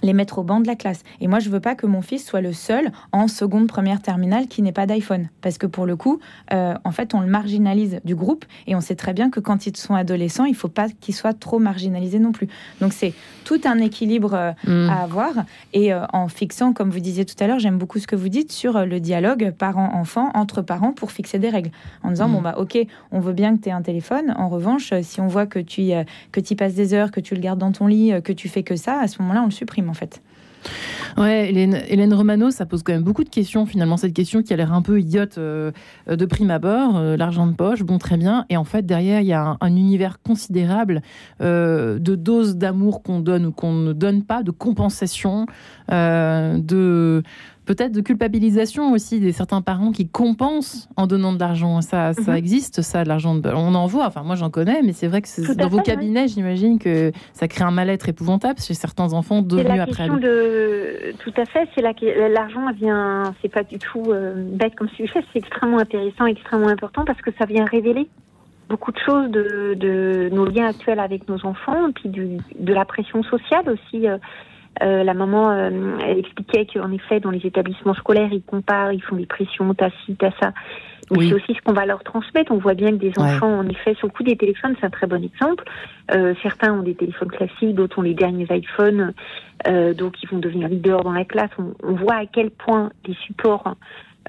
[0.02, 1.02] les mettre au banc de la classe.
[1.20, 4.46] Et moi, je veux pas que mon fils soit le seul en seconde, première, terminale
[4.48, 5.28] qui n'ait pas d'iPhone.
[5.40, 6.20] Parce que pour le coup,
[6.52, 9.66] euh, en fait, on le marginalise du groupe et on sait très bien que quand
[9.66, 12.48] ils sont adolescents, il faut pas qu'ils soient trop marginalisés non plus.
[12.80, 13.12] Donc, c'est
[13.44, 14.90] tout un équilibre euh, mm.
[14.90, 15.32] à avoir.
[15.72, 18.28] Et euh, en fixant, comme vous disiez tout à l'heure, j'aime beaucoup ce que vous
[18.28, 21.70] dites sur le dialogue parent-enfant, entre parents, pour fixer des règles.
[22.02, 22.32] En disant, mm.
[22.32, 22.78] bon, bah, ok,
[23.10, 24.34] on veut bien que tu aies un téléphone.
[24.36, 27.34] En revanche, si on voit que tu y, que y passes des heures, que tu
[27.34, 29.50] le gardes dans ton lit, que tu fais que ça, à ce moment-là, on le
[29.50, 30.22] supprime fait.
[31.16, 33.96] Ouais, Hélène, Hélène, Romano, ça pose quand même beaucoup de questions finalement.
[33.96, 35.72] Cette question qui a l'air un peu idiote euh,
[36.08, 38.44] de prime abord, euh, l'argent de poche, bon très bien.
[38.50, 41.02] Et en fait derrière il y a un, univers considérable
[41.40, 45.46] euh, de doses d'amour qu'on donne ou qu'on ne donne pas, de compensation,
[45.88, 47.22] de
[47.68, 51.82] peut-être de culpabilisation aussi des certains parents qui compensent en donnant de l'argent.
[51.82, 52.38] Ça, ça mhm.
[52.38, 53.34] existe, ça, l'argent.
[53.34, 53.50] De...
[53.50, 54.06] On en voit.
[54.06, 57.64] Enfin, moi, j'en connais, mais c'est vrai que dans vos cabinets, j'imagine que ça crée
[57.64, 60.08] un mal-être épouvantable chez certains enfants devenus après.
[60.08, 61.12] De...
[61.18, 61.68] Tout à fait.
[61.74, 63.34] C'est l'argent vient.
[63.42, 65.22] C'est pas du tout euh, bête comme sujet.
[65.32, 68.08] C'est extrêmement intéressant, extrêmement important parce que ça vient révéler
[68.70, 72.84] beaucoup de choses de, de, nos liens actuels avec nos enfants, puis du, de la
[72.84, 74.08] pression sociale aussi.
[74.08, 74.18] Euh,
[74.82, 75.70] euh, la maman euh,
[76.04, 79.90] elle expliquait qu'en effet, dans les établissements scolaires, ils comparent, ils font des pressions, t'as
[80.04, 80.52] ci, t'as ça.
[81.10, 82.52] Mais c'est aussi ce qu'on va leur transmettre.
[82.52, 84.90] On voit bien que des enfants, en effet, sur le coup des téléphones, c'est un
[84.90, 85.64] très bon exemple.
[86.14, 89.14] Euh, certains ont des téléphones classiques, d'autres ont les derniers iPhones,
[89.96, 91.50] donc ils vont devenir leaders dans la classe.
[91.58, 93.74] On, on voit à quel point des supports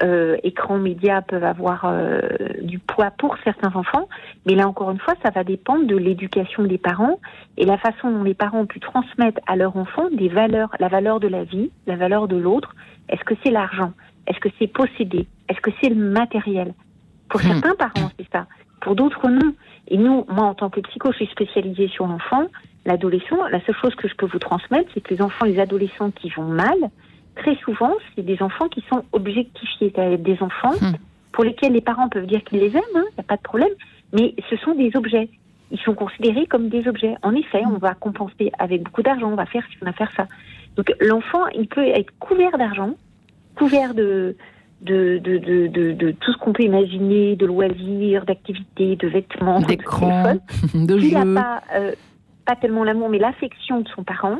[0.04, 2.22] euh, écrans médias peuvent avoir euh,
[2.62, 4.08] du poids pour certains enfants,
[4.46, 7.20] mais là encore une fois, ça va dépendre de l'éducation des parents
[7.58, 10.88] et la façon dont les parents ont pu transmettre à leur enfant des valeurs, la
[10.88, 12.76] valeur de la vie, la valeur de l'autre.
[13.10, 13.92] Est-ce que c'est l'argent?
[14.28, 15.28] Est-ce que c'est posséder?
[15.50, 16.74] Est-ce que c'est le matériel?
[17.30, 17.48] Pour hmm.
[17.62, 18.48] certains parents, c'est ça.
[18.82, 19.54] Pour d'autres, non.
[19.88, 22.46] Et nous, moi, en tant que psycho, je suis spécialisée sur l'enfant,
[22.86, 23.48] l'adolescent.
[23.52, 26.30] La seule chose que je peux vous transmettre, c'est que les enfants, les adolescents qui
[26.30, 26.78] vont mal,
[27.40, 29.92] très souvent, c'est des enfants qui sont objectifiés.
[30.20, 30.94] Des enfants hmm.
[31.32, 33.42] pour lesquels les parents peuvent dire qu'ils les aiment, il hein, n'y a pas de
[33.42, 33.74] problème,
[34.14, 35.30] mais ce sont des objets.
[35.72, 37.16] Ils sont considérés comme des objets.
[37.22, 40.12] En effet, on va compenser avec beaucoup d'argent, on va faire ci, on va faire
[40.16, 40.26] ça.
[40.76, 42.92] Donc l'enfant, il peut être couvert d'argent,
[43.56, 44.36] couvert de,
[44.82, 50.36] de, de, de, de, tout ce qu'on peut imaginer, de loisirs, d'activités, de vêtements, d'écran,
[50.74, 51.08] de, jeux.
[51.08, 51.92] Il n'a pas, euh,
[52.46, 54.40] pas tellement l'amour, mais l'affection de son parent,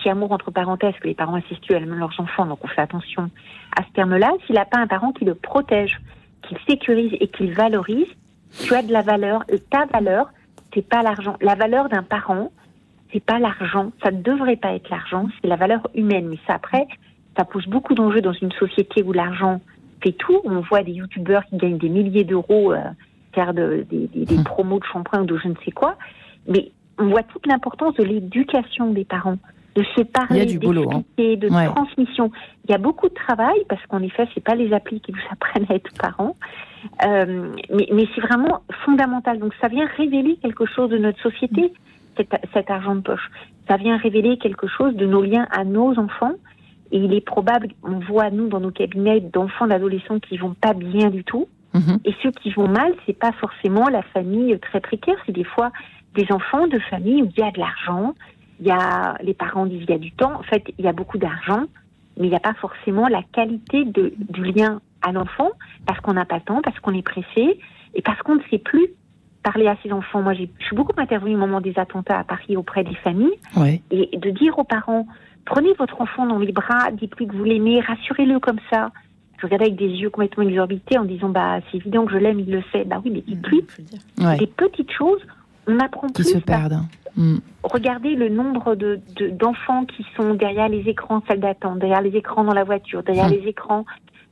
[0.00, 3.30] si amour entre parenthèses, que les parents à leurs enfants, donc on fait attention
[3.76, 6.00] à ce terme-là, s'il n'a pas un parent qui le protège,
[6.42, 8.08] qui le sécurise et qui le valorise,
[8.64, 10.30] tu as de la valeur et ta valeur,
[10.74, 11.36] c'est pas l'argent.
[11.40, 12.50] La valeur d'un parent,
[13.12, 13.92] c'est pas l'argent.
[14.02, 16.28] Ça ne devrait pas être l'argent, c'est la valeur humaine.
[16.28, 16.86] Mais ça, après,
[17.36, 19.60] ça pose beaucoup d'enjeux dans une société où l'argent
[20.02, 20.40] fait tout.
[20.44, 22.82] On voit des youtubeurs qui gagnent des milliers d'euros, euh,
[23.32, 25.96] faire des, des, promos de shampoing ou de je ne sais quoi.
[26.46, 29.38] Mais on voit toute l'importance de l'éducation des parents
[29.78, 30.58] de se parler, hein.
[31.18, 32.30] de transmission.
[32.64, 35.18] Il y a beaucoup de travail parce qu'en effet, c'est pas les applis qui vous
[35.30, 36.36] apprennent à être parents,
[37.04, 39.38] euh, mais, mais c'est vraiment fondamental.
[39.38, 41.72] Donc ça vient révéler quelque chose de notre société,
[42.16, 43.30] cet, cet, argent de poche.
[43.68, 46.34] Ça vient révéler quelque chose de nos liens à nos enfants.
[46.90, 50.72] Et il est probable, on voit nous dans nos cabinets d'enfants, d'adolescents qui vont pas
[50.72, 51.46] bien du tout.
[51.74, 51.98] Mhm.
[52.06, 55.70] Et ceux qui vont mal, c'est pas forcément la famille très précaire, c'est des fois
[56.14, 58.14] des enfants de familles où il y a de l'argent,
[58.60, 60.34] il y a les parents disent il y a du temps.
[60.38, 61.64] En fait, il y a beaucoup d'argent,
[62.16, 65.50] mais il n'y a pas forcément la qualité de, du lien à l'enfant
[65.86, 67.60] parce qu'on n'a pas le temps, parce qu'on est pressé
[67.94, 68.88] et parce qu'on ne sait plus
[69.42, 70.22] parler à ses enfants.
[70.22, 73.38] Moi, je suis beaucoup intervenue au moment des attentats à Paris auprès des familles.
[73.90, 75.06] Et de dire aux parents,
[75.44, 78.90] prenez votre enfant dans les bras, dites-lui que vous l'aimez, rassurez-le comme ça.
[79.40, 82.40] Je regardais avec des yeux complètement exorbités en disant, bah, c'est évident que je l'aime,
[82.40, 82.84] il le sait.
[82.84, 83.64] Bah oui, mais dites-lui.
[84.38, 85.20] Des petites choses,
[85.68, 86.80] on apprend Qui se perdent.
[87.18, 87.38] Mm.
[87.64, 89.00] Regardez le nombre de,
[89.32, 93.28] d'enfants qui sont derrière les écrans salle d'attente, derrière les écrans dans la voiture, derrière
[93.28, 93.32] mm.
[93.32, 93.84] les écrans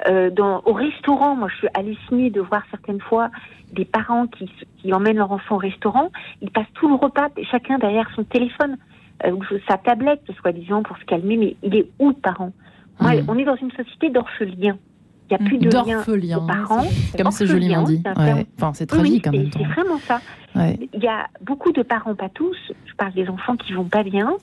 [0.08, 1.34] euh, dans, au restaurant.
[1.34, 3.28] Moi, je suis hallucinée de voir certaines fois
[3.72, 6.10] des parents qui, qui emmènent leur enfant au restaurant.
[6.40, 8.76] Ils passent tout le repas, chacun derrière son téléphone,
[9.26, 11.36] euh, ou sa tablette, soi-disant, pour se calmer.
[11.36, 12.52] Mais il est où le parent?
[13.00, 13.24] Moi, mm.
[13.26, 14.78] On est dans une société d'orphelins.
[15.28, 16.86] Il n'y a plus de lien aux parents.
[17.18, 18.00] Comme c'est joliment dit.
[18.06, 20.20] Enfin, c'est tragique oui, C'est vraiment ça.
[20.92, 24.02] Il y a beaucoup de parents, pas tous, je parle des enfants qui vont pas
[24.02, 24.36] bien,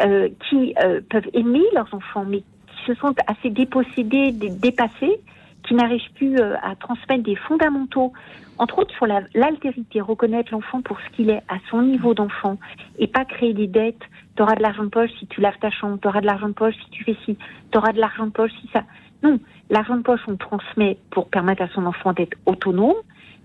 [0.00, 5.20] euh, qui euh, peuvent aimer leurs enfants, mais qui se sentent assez dépossédés, dépassés,
[5.66, 8.12] qui n'arrivent plus euh, à transmettre des fondamentaux,
[8.58, 12.58] entre autres sur l'altérité, reconnaître l'enfant pour ce qu'il est à son niveau d'enfant
[12.98, 14.02] et pas créer des dettes.
[14.36, 16.48] Tu auras de l'argent de poche si tu laves ta chambre, tu auras de l'argent
[16.48, 17.36] de poche si tu fais ci,
[17.70, 18.84] tu auras de l'argent de poche si ça.
[19.22, 19.38] Non,
[19.70, 22.94] l'argent de poche, on transmet pour permettre à son enfant d'être autonome,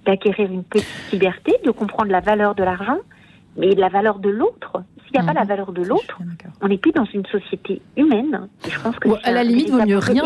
[0.05, 2.97] d'acquérir une petite liberté, de comprendre la valeur de l'argent,
[3.57, 4.83] mais la valeur de l'autre.
[5.05, 5.49] S'il n'y a pas la mhm.
[5.49, 6.19] valeur de l'autre,
[6.61, 8.47] on n'est plus dans une société humaine.
[8.67, 10.23] je pense que à la limite, vaut mieux rien.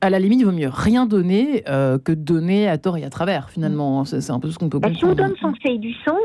[0.00, 3.10] À la limite, il vaut mieux rien donner euh, que donner à tort et à
[3.10, 3.50] travers.
[3.50, 5.14] Finalement, c'est un peu ce qu'on peut bah, comprendre.
[5.14, 6.16] Si on donne son fait du sens,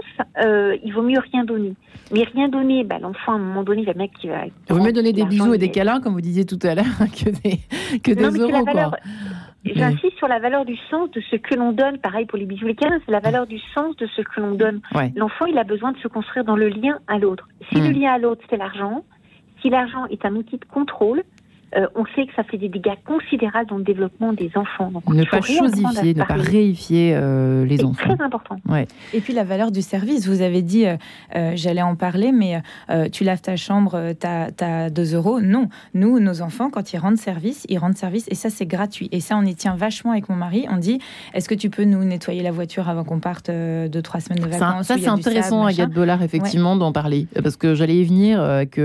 [0.44, 1.74] euh, il vaut mieux rien donner.
[2.14, 4.46] Mais rien donner, bah, l'enfant, à un moment donné, le mec qui va.
[4.46, 6.86] Il vaut mieux donner des bisous et des câlins, comme vous disiez tout à l'heure,
[7.00, 7.60] que des,
[8.00, 8.54] que des euros.
[9.74, 9.82] Quoi.
[9.82, 11.98] J'insiste sur la valeur du sens de ce que l'on donne.
[11.98, 14.56] Pareil pour les bisous les câlins, c'est la valeur du sens de ce que l'on
[14.56, 14.82] donne.
[15.16, 17.48] L'enfant, il a besoin de se construire dans le lien à l'autre.
[17.70, 18.00] Si le hmm.
[18.00, 19.04] lien à l'autre, c'est l'argent,
[19.62, 21.24] si l'argent est un outil de contrôle,
[21.76, 24.92] euh, on sait que ça fait des dégâts considérables dans le développement des enfants.
[25.08, 27.98] ne pas chosifier, ne pas réifier euh, les enfants.
[28.00, 28.58] C'est très important.
[28.68, 28.88] Ouais.
[29.14, 30.28] Et puis la valeur du service.
[30.28, 32.62] Vous avez dit, euh, j'allais en parler, mais
[33.12, 35.42] tu laves ta chambre, tu as, 2 euros.
[35.42, 39.10] Non, nous, nos enfants, quand ils rendent service, ils rendent service et ça, c'est gratuit.
[39.12, 40.66] Et ça, on y tient vachement avec mon mari.
[40.70, 41.00] On dit,
[41.34, 44.48] est-ce que tu peux nous nettoyer la voiture avant qu'on parte de trois semaines de
[44.48, 47.28] vacances Ça, c'est intéressant, Agathe Bollard, effectivement, d'en parler.
[47.44, 48.80] Parce que j'allais y venir avec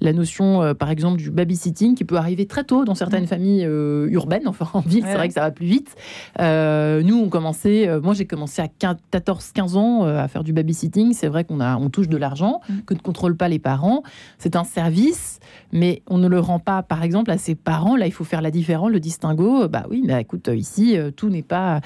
[0.00, 3.28] la notion, par exemple, du babysitting qui peut arriver très tôt dans certaines mm.
[3.28, 5.94] familles euh, urbaines, enfin en ville, c'est vrai que ça va plus vite.
[6.40, 11.12] Euh, nous, on commençait, euh, moi j'ai commencé à 14-15 ans à faire du babysitting.
[11.14, 12.80] C'est vrai qu'on on touche de l'argent, mm.
[12.86, 14.02] que ne contrôlent pas les parents.
[14.38, 15.38] C'est un service,
[15.72, 17.96] mais on ne le rend pas, par exemple, à ses parents.
[17.96, 19.68] Là, il faut faire la différence, le distinguo.
[19.68, 21.80] Bah oui, mais écoute, ici, tout n'est pas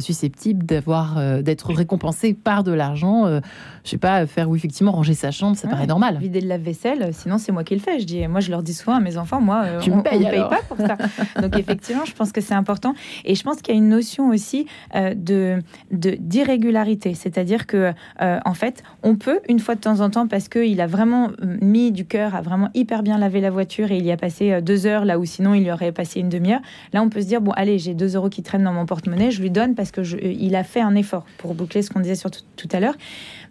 [0.00, 3.40] susceptible d'avoir, d'être récompensé par de l'argent.
[3.84, 6.18] je sais pas, faire ou effectivement ranger sa chambre, ça paraît normal.
[6.18, 7.98] Vider de la vaisselle, sinon c'est moi qui le fais.
[8.00, 10.28] Je dis, moi je leur dis souvent à mes enfants, moi euh, tu on, payes,
[10.28, 10.96] paye pas pour ça.
[11.40, 12.94] Donc effectivement, je pense que c'est important.
[13.24, 18.38] Et je pense qu'il y a une notion aussi euh, de d'irrégularité, c'est-à-dire que euh,
[18.44, 21.92] en fait, on peut une fois de temps en temps parce qu'il a vraiment mis
[21.92, 24.86] du cœur, a vraiment hyper bien lavé la voiture et il y a passé deux
[24.86, 26.60] heures là où sinon il y aurait passé une demi-heure.
[26.92, 29.30] Là, on peut se dire bon, allez, j'ai deux euros qui traînent dans mon porte-monnaie,
[29.30, 32.16] je lui donne parce que il a fait un effort pour boucler ce qu'on disait
[32.16, 32.96] sur tout à l'heure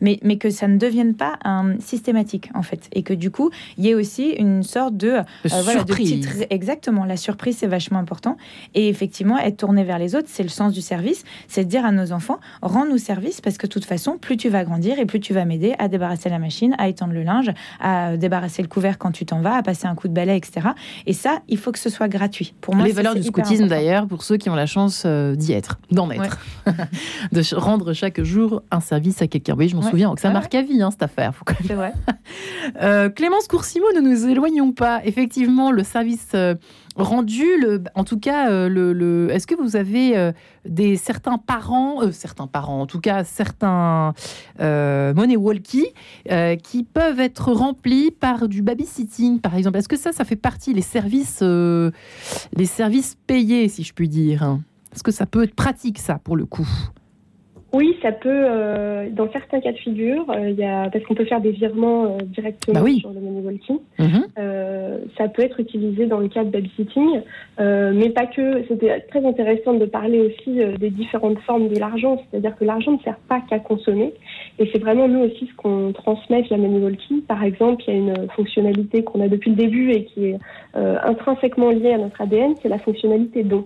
[0.01, 2.89] mais, mais que ça ne devienne pas un systématique, en fait.
[2.93, 6.45] Et que du coup, il y ait aussi une sorte de, de euh, surprise.
[6.49, 8.38] exactement, la surprise, c'est vachement important.
[8.73, 11.23] Et effectivement, être tourné vers les autres, c'est le sens du service.
[11.47, 14.49] C'est de dire à nos enfants, rends-nous service, parce que de toute façon, plus tu
[14.49, 17.51] vas grandir et plus tu vas m'aider à débarrasser la machine, à étendre le linge,
[17.79, 20.69] à débarrasser le couvert quand tu t'en vas, à passer un coup de balai, etc.
[21.05, 22.53] Et ça, il faut que ce soit gratuit.
[22.62, 25.53] Pour moi, les valeurs du scoutisme, d'ailleurs, pour ceux qui ont la chance euh, d'y
[25.53, 26.39] être, d'en être,
[27.31, 29.55] de rendre chaque jour un service à quelqu'un.
[29.58, 31.34] Oui, je m'en souviens, que ça marque à vie, hein, cette affaire.
[31.65, 31.93] C'est vrai.
[32.82, 35.00] Euh, Clémence Coursimo, ne nous éloignons pas.
[35.06, 36.56] Effectivement, le service euh,
[36.95, 40.32] rendu, le, en tout cas, euh, le, est-ce que vous avez
[40.65, 44.13] des certains parents, certains parents, en tout cas certains
[44.60, 45.88] money walkie,
[46.63, 49.78] qui peuvent être remplis par du babysitting, par exemple?
[49.78, 54.58] Est-ce que ça, ça fait partie des services, les services payés, si je puis dire?
[54.93, 56.67] Est-ce que ça peut être pratique, ça, pour le coup?
[57.76, 61.14] Oui, ça peut, euh, dans certains cas de figure, euh, il y a, parce qu'on
[61.14, 63.80] peut faire des virements euh, directement bah sur le money walking.
[64.00, 64.24] Mhm.
[65.18, 67.22] ça peut être utilisé dans le cas de babysitting,
[67.60, 68.64] mais pas que.
[68.70, 73.00] C'était très intéressant de parler aussi des différentes formes de l'argent, c'est-à-dire que l'argent ne
[73.00, 74.14] sert pas qu'à consommer,
[74.58, 77.22] et c'est vraiment nous aussi ce qu'on transmet via money walking.
[77.24, 80.40] Par exemple, il y a une fonctionnalité qu'on a depuis le début et qui est
[80.76, 83.66] intrinsèquement liée à notre ADN, c'est la fonctionnalité don.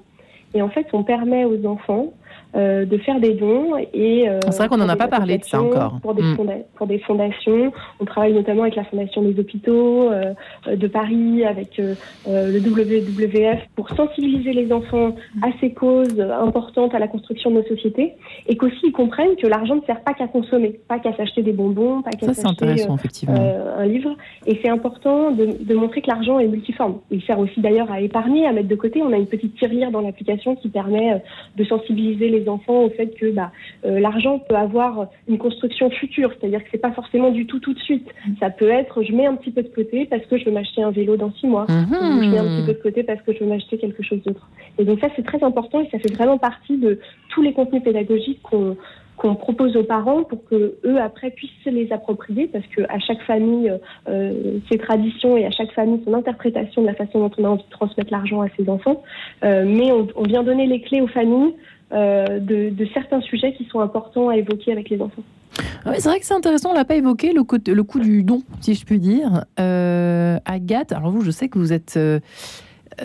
[0.56, 2.12] Et en fait, on permet aux enfants
[2.56, 3.78] euh, de faire des dons.
[3.94, 6.00] Et, euh, c'est vrai qu'on n'en a pas parlé de ça encore.
[6.02, 6.64] Pour des, mm.
[6.76, 7.72] pour des, fondations.
[8.00, 10.34] On travaille notamment avec la Fondation des hôpitaux euh,
[10.66, 17.08] de Paris, avec le WWF, pour sensibiliser les enfants à ces causes importantes à la
[17.08, 18.14] construction de nos sociétés
[18.48, 21.54] et qu'aussi ils comprennent que l'argent ne sert pas qu'à consommer, pas qu'à s'acheter des
[21.54, 22.66] bonbons, pas qu'à s'acheter
[23.28, 24.16] un livre.
[24.48, 27.00] Et c'est important de, de montrer que l'argent est multiforme.
[27.12, 29.04] Il sert aussi d'ailleurs à épargner, à mettre de côté.
[29.04, 31.22] On a une petite tirelire dans l'application qui permet
[31.56, 33.52] de sensibiliser les enfants au fait que bah,
[33.86, 37.74] euh, l'argent peut avoir une construction future, c'est-à-dire que c'est pas forcément du tout tout
[37.74, 38.08] de suite.
[38.40, 40.82] Ça peut être, je mets un petit peu de côté parce que je veux m'acheter
[40.82, 43.34] un vélo dans six mois, ou je mets un petit peu de côté parce que
[43.34, 44.48] je veux m'acheter quelque chose d'autre.
[44.78, 47.84] Et donc ça c'est très important et ça fait vraiment partie de tous les contenus
[47.84, 48.78] pédagogiques qu'on
[49.20, 53.00] qu'on propose aux parents pour que eux après puissent se les approprier parce que à
[53.00, 53.72] chaque famille
[54.08, 57.50] euh, ses traditions et à chaque famille son interprétation de la façon dont on a
[57.50, 59.04] envie de transmettre l'argent à ses enfants.
[59.44, 61.54] Euh, mais on, on, vient donner les clés aux familles
[61.92, 65.24] euh, de, certains sujets qui sont importants à évoquer avec les enfants.
[65.86, 68.86] C'est vrai que c'est intéressant, on l'a pas évoqué, le, coût du don, si je
[68.86, 69.46] puis dire.
[69.60, 71.96] Euh, Agathe, alors vous, je sais que vous êtes...
[71.98, 72.20] Euh,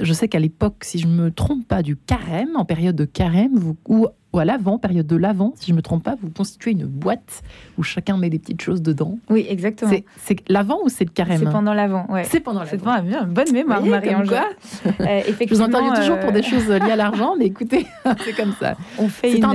[0.03, 3.55] je sais qu'à l'époque, si je me trompe pas, du carême, en période de carême,
[3.55, 6.29] vous, ou ou à l'avant, période de l'avant, si je ne me trompe pas, vous
[6.29, 7.43] constituez une boîte
[7.79, 9.17] où chacun met des petites choses dedans.
[9.31, 9.93] Oui, exactement.
[10.19, 12.25] C'est l'avant ou c'est le carême C'est pendant l'avant, ouais.
[12.25, 12.71] C'est pendant l'avant.
[12.73, 14.33] C'est bonne mémoire, Marie-Ange.
[14.33, 17.87] Euh, je vous entends toujours pour des euh, choses liées à l'argent, mais écoutez,
[18.25, 18.75] c'est comme ça.
[18.99, 19.47] On fait, une,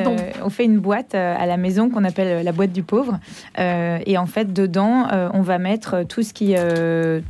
[0.41, 3.19] on fait une boîte euh, à la maison qu'on appelle la boîte du pauvre.
[3.57, 6.55] et en fait, dedans, on va mettre tout ce, qui,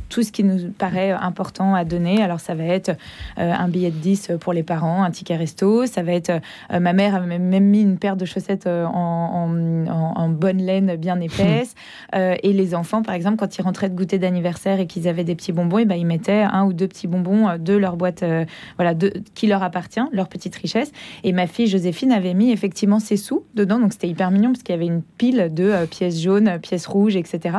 [0.08, 2.22] tout ce qui nous paraît important à donner.
[2.22, 2.92] Alors, ça va être
[3.36, 5.86] un billet de 10 pour les parents, un ticket resto.
[5.86, 6.30] Ça va être
[6.70, 11.20] ma mère a même même mis une paire de chaussettes euh, en, bonne laine bien
[11.20, 11.74] épaisse.
[12.14, 15.24] Euh, et les enfants, par exemple, quand ils rentraient de goûter d'anniversaire et qu'ils avaient
[15.24, 17.96] des petits bonbons, et ben, ils mettaient un ou deux petits bonbons euh, de leur
[17.96, 18.24] boîte
[18.76, 20.92] voilà, de, qui leur appartient, leur petite richesse.
[21.24, 23.78] Et ma fille Joséphine avait mis effectivement ses sous dedans.
[23.78, 27.16] Donc c'était hyper mignon parce qu'il y avait une pile de pièces jaunes, pièces rouges,
[27.16, 27.58] etc.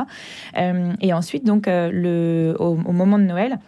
[1.00, 3.58] et ensuite, donc, le, au moment de Noël,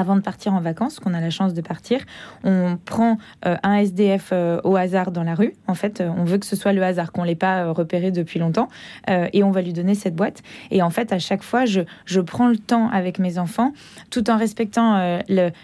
[0.00, 2.00] avant de partir en vacances, qu'on a la chance de partir,
[2.42, 5.52] on prend euh, un SDF euh, au hasard dans la rue.
[5.66, 8.38] En fait, euh, on veut que ce soit le hasard, qu'on l'ait pas repéré depuis
[8.38, 8.68] longtemps,
[9.08, 10.42] et on va lui donner cette boîte.
[10.70, 13.72] Et en fait, à chaque fois, je, je prends le temps avec mes enfants,
[14.08, 15.20] tout en respectant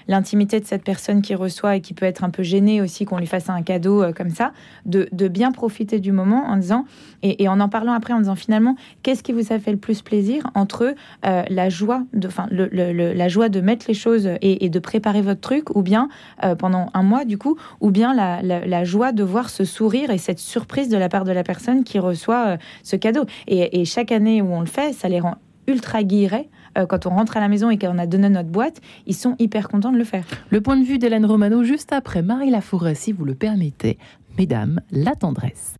[0.07, 3.19] l'intimité de cette personne qui reçoit et qui peut être un peu gênée aussi qu'on
[3.19, 4.53] lui fasse un cadeau comme ça,
[4.85, 6.85] de, de, bien profiter du moment en disant,
[7.23, 10.03] et, en en parlant après, en disant finalement, qu'est-ce qui vous a fait le plus
[10.03, 15.23] plaisir entre la joie de, enfin, la joie de mettre les choses et, de préparer
[15.23, 16.09] votre truc, ou bien
[16.45, 20.19] euh, pendant un mois du coup, ou bien la, joie de voir ce sourire et
[20.19, 23.25] cette surprise de la part de la personne qui reçoit euh, ce cadeau.
[23.47, 27.11] Et, chaque année où on le fait, ça les rend ultra guillerets euh, quand on
[27.11, 29.99] rentre à la maison et qu'on a donné notre boîte, ils sont hyper contents de
[29.99, 30.25] le faire.
[30.51, 33.99] Le point de vue d'Hélène Romano juste après Marie Laforêt, si vous le permettez.
[34.39, 35.77] Mesdames, la tendresse.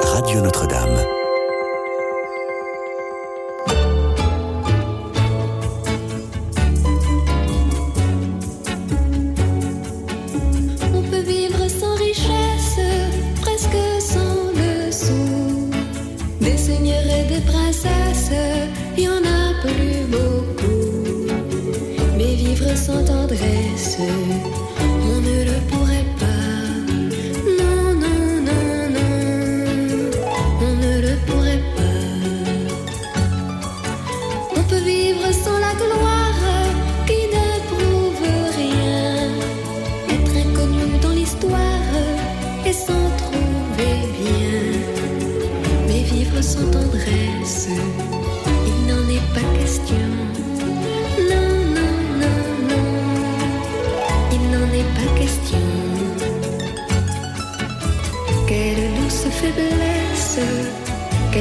[0.00, 1.15] Radio Notre-Dame.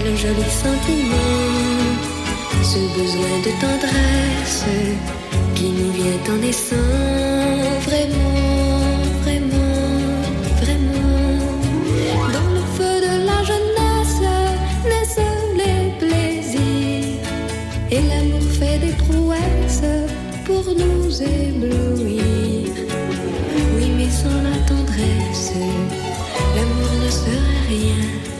[0.05, 1.33] Quel joli sentiment,
[2.61, 4.65] ce besoin de tendresse
[5.55, 6.75] qui nous vient en naissant
[7.87, 8.91] vraiment,
[9.23, 9.81] vraiment,
[10.61, 11.39] vraiment.
[12.35, 14.21] Dans le feu de la jeunesse
[14.89, 15.31] naissent
[15.61, 17.23] les plaisirs
[17.89, 19.91] et l'amour fait des prouesses
[20.45, 22.69] pour nous éblouir.
[23.75, 25.53] Oui, mais sans la tendresse,
[26.55, 28.34] l'amour ne serait rien.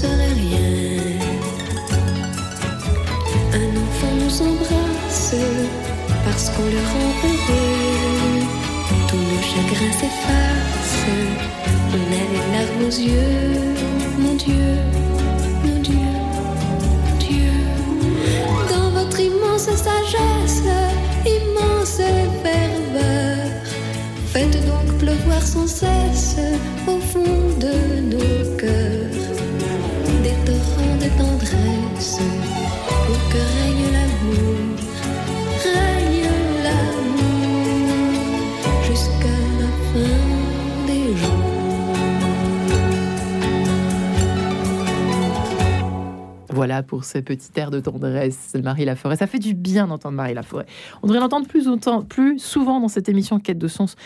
[0.00, 0.10] Un
[3.84, 5.34] enfant nous embrasse
[6.24, 8.46] parce qu'on le rend heureux.
[9.08, 11.06] Tous nos chagrins s'effacent.
[11.90, 13.74] On a les larmes aux yeux,
[14.18, 14.68] mon Dieu,
[15.64, 16.12] mon Dieu,
[17.18, 17.52] Dieu.
[18.70, 20.62] Dans votre immense sagesse,
[21.26, 23.18] immense ferveur.
[25.26, 26.36] voir sans cesse
[26.86, 28.57] au fond de nos
[46.68, 49.16] Voilà pour ce petit air de tendresse, Marie Laforêt.
[49.16, 50.66] Ça fait du bien d'entendre Marie Laforêt.
[51.02, 51.66] On devrait l'entendre plus,
[52.10, 53.96] plus souvent dans cette émission Quête de sens.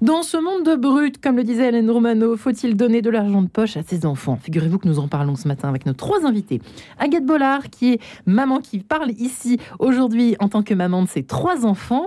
[0.00, 3.48] Dans ce monde de brut, comme le disait Hélène Romano, faut-il donner de l'argent de
[3.48, 4.38] poche à ses enfants?
[4.42, 6.62] Figurez-vous que nous en parlons ce matin avec nos trois invités.
[6.98, 11.24] Agathe Bollard, qui est maman qui parle ici aujourd'hui en tant que maman de ses
[11.24, 12.06] trois enfants.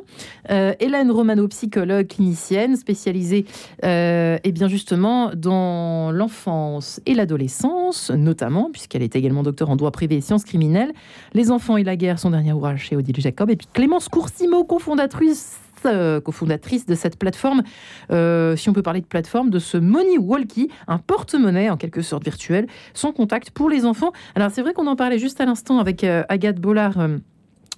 [0.49, 3.45] Euh, Hélène Romano, psychologue clinicienne spécialisée
[3.85, 9.90] euh, et bien justement dans l'enfance et l'adolescence, notamment, puisqu'elle est également docteur en droit
[9.91, 10.91] privé et sciences criminelles.
[11.33, 13.49] Les enfants et la guerre, son dernier ouvrage chez Odile Jacob.
[13.49, 17.63] Et puis Clémence Coursimo, cofondatrice euh, cofondatrice de cette plateforme,
[18.11, 22.03] euh, si on peut parler de plateforme, de ce Money Walkie, un porte-monnaie en quelque
[22.03, 24.11] sorte virtuel, sans contact pour les enfants.
[24.35, 26.97] Alors c'est vrai qu'on en parlait juste à l'instant avec euh, Agathe Bollard.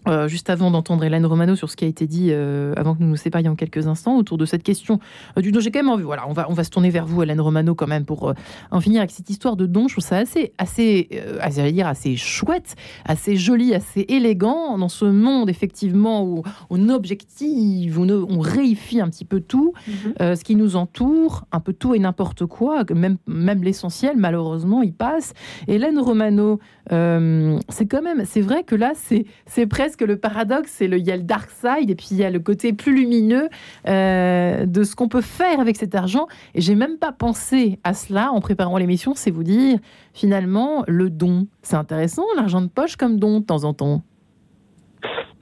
[0.07, 3.01] Euh, juste avant d'entendre Hélène Romano sur ce qui a été dit euh, avant que
[3.01, 4.99] nous nous séparions quelques instants autour de cette question
[5.37, 6.03] euh, du don, j'ai quand même envie.
[6.03, 8.33] Voilà, on va on va se tourner vers vous, Hélène Romano, quand même pour
[8.71, 9.87] en finir avec cette histoire de don.
[9.87, 12.75] Je trouve ça assez assez, assez, dire assez chouette,
[13.05, 19.09] assez joli, assez élégant dans ce monde effectivement où on objective, on, on réifie un
[19.09, 19.73] petit peu tout,
[20.21, 24.81] euh, ce qui nous entoure, un peu tout et n'importe quoi, même même l'essentiel malheureusement
[24.81, 25.33] il passe.
[25.67, 30.87] Hélène Romano, c'est quand même, c'est vrai que là c'est c'est presque le paradoxe, c'est
[30.87, 32.95] le il y a le dark side et puis il y a le côté plus
[32.95, 33.47] lumineux
[33.87, 36.25] euh, de ce qu'on peut faire avec cet argent.
[36.55, 39.77] Et j'ai même pas pensé à cela en préparant l'émission, c'est vous dire
[40.13, 44.01] finalement le don, c'est intéressant l'argent de poche comme don de temps en temps.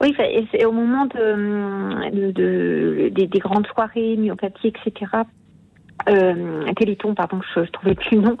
[0.02, 0.14] Oui,
[0.54, 5.12] et au moment de, de- de- des, des grandes soirées, myopathie, etc.
[6.08, 8.36] Euh, Téléthon, pardon, je, je trouvais plus le nom.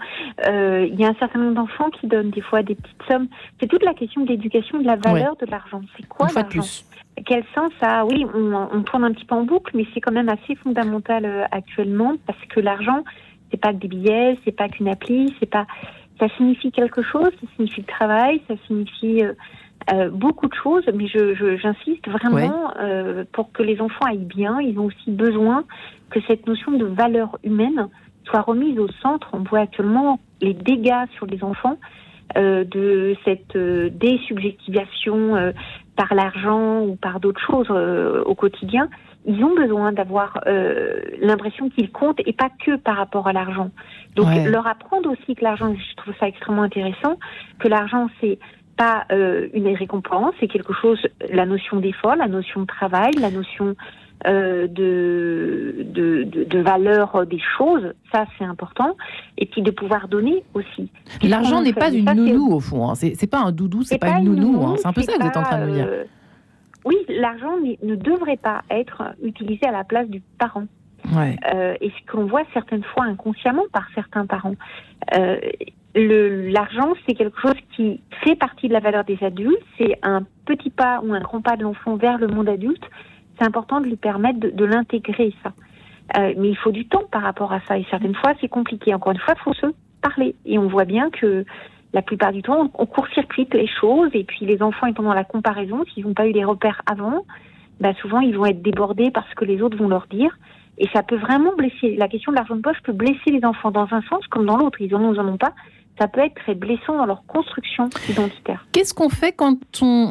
[0.46, 3.28] Euh, Il y a un certain nombre d'enfants qui donnent des fois des petites sommes.
[3.60, 5.80] C'est toute la question de l'éducation, de la valeur de l'argent.
[5.96, 6.62] C'est quoi l'argent.
[7.26, 10.00] Quel sens ça a Oui, on, on tourne un petit peu en boucle, mais c'est
[10.00, 13.04] quand même assez fondamental euh, actuellement parce que l'argent,
[13.50, 15.66] c'est pas que des billets, c'est pas qu'une appli, c'est pas.
[16.18, 19.22] Ça signifie quelque chose, ça signifie le travail, ça signifie
[19.92, 24.18] euh, beaucoup de choses, mais je, je- j'insiste vraiment euh, pour que les enfants aillent
[24.18, 24.60] bien.
[24.60, 25.64] Ils ont aussi besoin
[26.10, 27.88] que cette notion de valeur humaine
[28.24, 29.28] soit remise au centre.
[29.32, 31.78] On voit actuellement les dégâts sur les enfants
[32.36, 35.52] euh, de cette désubjectivation
[35.96, 38.88] par l'argent ou par d'autres choses au quotidien.
[39.26, 40.40] Ils ont besoin d'avoir
[41.20, 43.70] l'impression qu'ils comptent et pas que par rapport à l'argent.
[44.16, 44.48] Donc Ouais.
[44.48, 47.18] leur apprendre aussi que l'argent, je trouve ça extrêmement intéressant,
[47.58, 48.38] que l'argent c'est
[48.82, 50.98] pas euh, une récompense, c'est quelque chose,
[51.30, 53.76] la notion d'effort, la notion de travail, la notion
[54.26, 55.84] euh, de,
[56.54, 58.96] de, valeur des choses, ça c'est important,
[59.38, 60.90] et puis de pouvoir donner aussi.
[61.22, 62.88] L'argent n'est pas une Ça, nounou au fond.
[62.90, 62.94] hein.
[62.94, 64.64] C'est pas un doudou, c'est pas, une nounou.
[64.66, 64.74] hein.
[64.78, 65.86] C'est un peu ça que vous êtes en train de me dire.
[65.88, 66.04] euh,
[66.84, 70.66] oui, l'argent ne devrait pas être utilisé à la place du parent.
[71.10, 71.36] Ouais.
[71.52, 74.54] Euh, et ce qu'on voit certaines fois inconsciemment par certains parents.
[75.14, 75.38] Euh,
[75.94, 79.62] L'argent, c'est quelque chose qui fait partie de la valeur des adultes.
[79.76, 82.82] C'est un petit pas ou un grand pas de l'enfant vers le monde adulte.
[83.38, 85.52] C'est important de lui permettre de, l'intégrer, ça.
[86.16, 87.76] Euh, mais il faut du temps par rapport à ça.
[87.76, 88.94] Et certaines fois, c'est compliqué.
[88.94, 89.66] Encore une fois, il faut se
[90.00, 90.34] parler.
[90.46, 91.44] Et on voit bien que
[91.92, 94.10] la plupart du temps, on, on court-circuite les choses.
[94.14, 97.26] Et puis, les enfants étant dans la comparaison, s'ils n'ont pas eu les repères avant,
[97.80, 100.38] bah, souvent, ils vont être débordés par ce que les autres vont leur dire.
[100.82, 101.94] Et ça peut vraiment blesser.
[101.96, 104.56] La question de l'argent de poche peut blesser les enfants dans un sens comme dans
[104.56, 104.80] l'autre.
[104.80, 105.52] Ils en ont, ils en ont pas.
[106.00, 108.66] Ça peut être très blessant dans leur construction identitaire.
[108.72, 110.10] Qu'est-ce qu'on fait quand on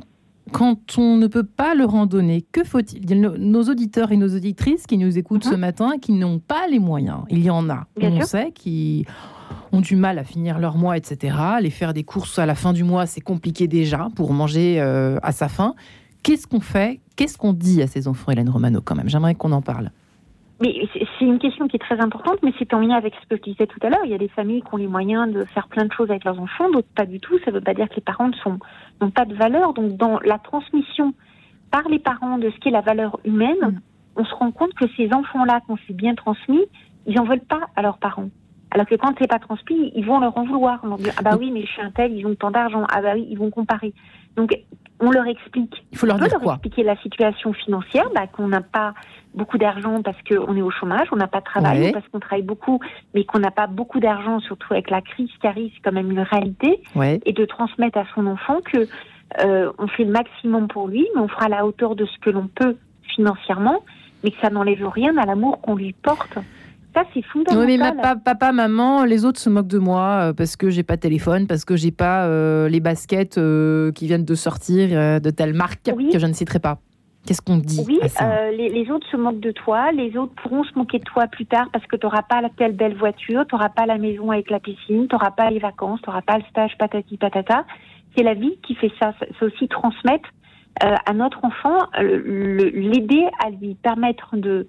[0.53, 2.45] quand on ne peut pas le randonner?
[2.53, 3.19] Que faut-il?
[3.19, 7.19] Nos- auditeurs et nos auditrices qui nous écoutent ce matin, qui n'ont pas les moyens.
[7.29, 7.87] Il y en a.
[7.97, 8.25] Bien on sûr.
[8.27, 9.05] sait qui
[9.73, 11.35] ont du mal à finir leur mois, etc.
[11.37, 15.17] Aller faire des courses à la fin du mois, c'est compliqué déjà pour manger euh,
[15.21, 15.73] à sa faim.
[16.23, 17.01] Qu'est-ce qu'on fait?
[17.17, 19.09] Qu'est-ce qu'on dit à ces enfants, Hélène Romano, quand même?
[19.09, 19.91] J'aimerais qu'on en parle.
[20.61, 23.35] Mais c'est une question qui est très importante, mais c'est en lien avec ce que
[23.37, 24.05] je disais tout à l'heure.
[24.05, 26.23] Il y a des familles qui ont les moyens de faire plein de choses avec
[26.23, 27.37] leurs enfants, d'autres pas du tout.
[27.39, 28.59] Ça ne veut pas dire que les parents ne sont-
[29.01, 29.73] n'ont pas de valeur.
[29.73, 31.13] Donc, dans la transmission
[31.71, 33.81] par les parents de ce qu'est la valeur humaine,
[34.15, 36.65] on se rend compte que ces enfants-là, qu'on s'est bien transmis,
[37.07, 38.29] ils en veulent pas à leurs parents.
[38.73, 40.79] Alors que quand c'est pas transmis, ils vont leur en vouloir.
[40.83, 42.85] Ils vont dire ah bah oui, mais je suis un tel, ils ont tant d'argent.
[42.93, 43.93] Ah bah oui, ils vont comparer.
[44.35, 44.53] Donc
[44.99, 45.83] on leur explique.
[45.91, 48.93] Il faut leur on peut dire quoi expliquer la situation financière, bah, qu'on n'a pas
[49.33, 51.91] beaucoup d'argent parce qu'on est au chômage, on n'a pas de travail, Ouais.
[51.91, 52.79] parce qu'on travaille beaucoup,
[53.15, 56.11] mais qu'on n'a pas beaucoup d'argent, surtout avec la crise qui arrive, c'est quand même
[56.11, 56.83] une réalité.
[56.95, 57.19] Ouais.
[57.25, 58.87] Et de transmettre à son enfant que
[59.43, 62.17] euh, on fait le maximum pour lui, mais on fera à la hauteur de ce
[62.19, 62.75] que l'on peut
[63.15, 63.83] financièrement,
[64.23, 66.37] mais que ça n'enlève rien à l'amour qu'on lui porte
[66.93, 67.65] Ça, c'est fondamental.
[67.65, 70.97] Oui, mais papa, papa, maman, les autres se moquent de moi parce que j'ai pas
[70.97, 72.27] de téléphone, parce que j'ai pas
[72.67, 73.39] les baskets
[73.95, 76.79] qui viennent de sortir de telle marque que je ne citerai pas.
[77.25, 80.73] Qu'est-ce qu'on dit Oui, euh, les, autres se moquent de toi, les autres pourront se
[80.75, 83.53] moquer de toi plus tard parce que tu n'auras pas la telle belle voiture, tu
[83.53, 86.39] n'auras pas la maison avec la piscine, tu n'auras pas les vacances, tu n'auras pas
[86.39, 87.65] le stage patati patata.
[88.17, 89.13] C'est la vie qui fait ça.
[89.19, 90.29] C'est aussi transmettre
[90.83, 94.67] euh, à notre enfant, euh, l'aider à lui permettre de,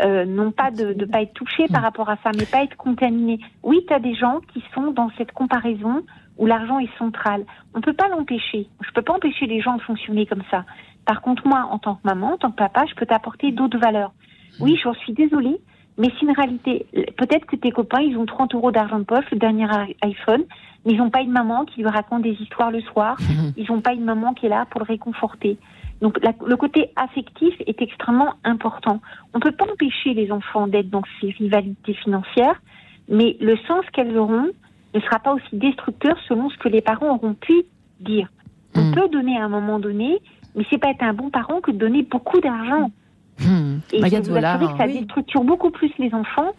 [0.00, 3.40] non pas de ne pas être touché par rapport à ça, mais pas être contaminé.
[3.62, 6.02] Oui, tu as des gens qui sont dans cette comparaison
[6.38, 7.44] où l'argent est central.
[7.74, 8.68] On ne peut pas l'empêcher.
[8.80, 10.64] Je ne peux pas empêcher les gens de fonctionner comme ça.
[11.04, 13.78] Par contre, moi, en tant que maman, en tant que papa, je peux t'apporter d'autres
[13.78, 14.12] valeurs.
[14.60, 15.58] Oui, j'en suis désolée,
[15.98, 16.86] mais c'est une réalité.
[17.16, 19.66] Peut-être que tes copains, ils ont 30 euros d'argent de poche, le dernier
[20.02, 20.44] iPhone,
[20.84, 23.16] mais ils n'ont pas une maman qui lui raconte des histoires le soir.
[23.56, 25.58] Ils n'ont pas une maman qui est là pour le réconforter.
[26.02, 29.00] Donc le côté affectif est extrêmement important.
[29.32, 32.60] On ne peut pas empêcher les enfants d'être dans ces rivalités financières,
[33.08, 34.48] mais le sens qu'elles auront
[34.94, 37.54] ne sera pas aussi destructeur selon ce que les parents auront pu
[38.00, 38.28] dire.
[38.74, 38.94] On hmm.
[38.94, 40.18] peut donner à un moment donné,
[40.56, 42.90] mais c'est pas être un bon parent que de donner beaucoup d'argent.
[43.38, 43.78] Hmm.
[43.92, 46.50] Et je vous que ça déstructure beaucoup plus les enfants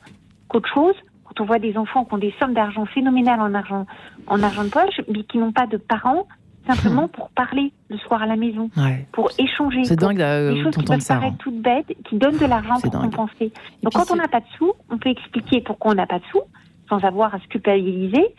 [0.48, 0.96] qu'autre chose.
[1.26, 3.86] Quand on voit des enfants qui ont des sommes d'argent phénoménales en argent,
[4.28, 6.28] en argent de poche, mais qui n'ont pas de parents,
[6.68, 8.70] simplement pour parler le soir à la maison,
[9.12, 9.84] pour échanger.
[9.84, 13.52] C'est dingue Des choses qui peuvent paraître toutes bêtes, qui donnent de l'argent pour compenser.
[13.82, 16.26] Donc quand on n'a pas de sous, on peut expliquer pourquoi on n'a pas de
[16.32, 16.42] sous,
[16.90, 18.34] sans avoir à se culpabiliser,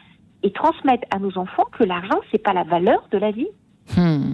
[0.45, 3.49] et transmettre à nos enfants que l'argent, c'est pas la valeur de la vie.
[3.97, 4.33] Hmm.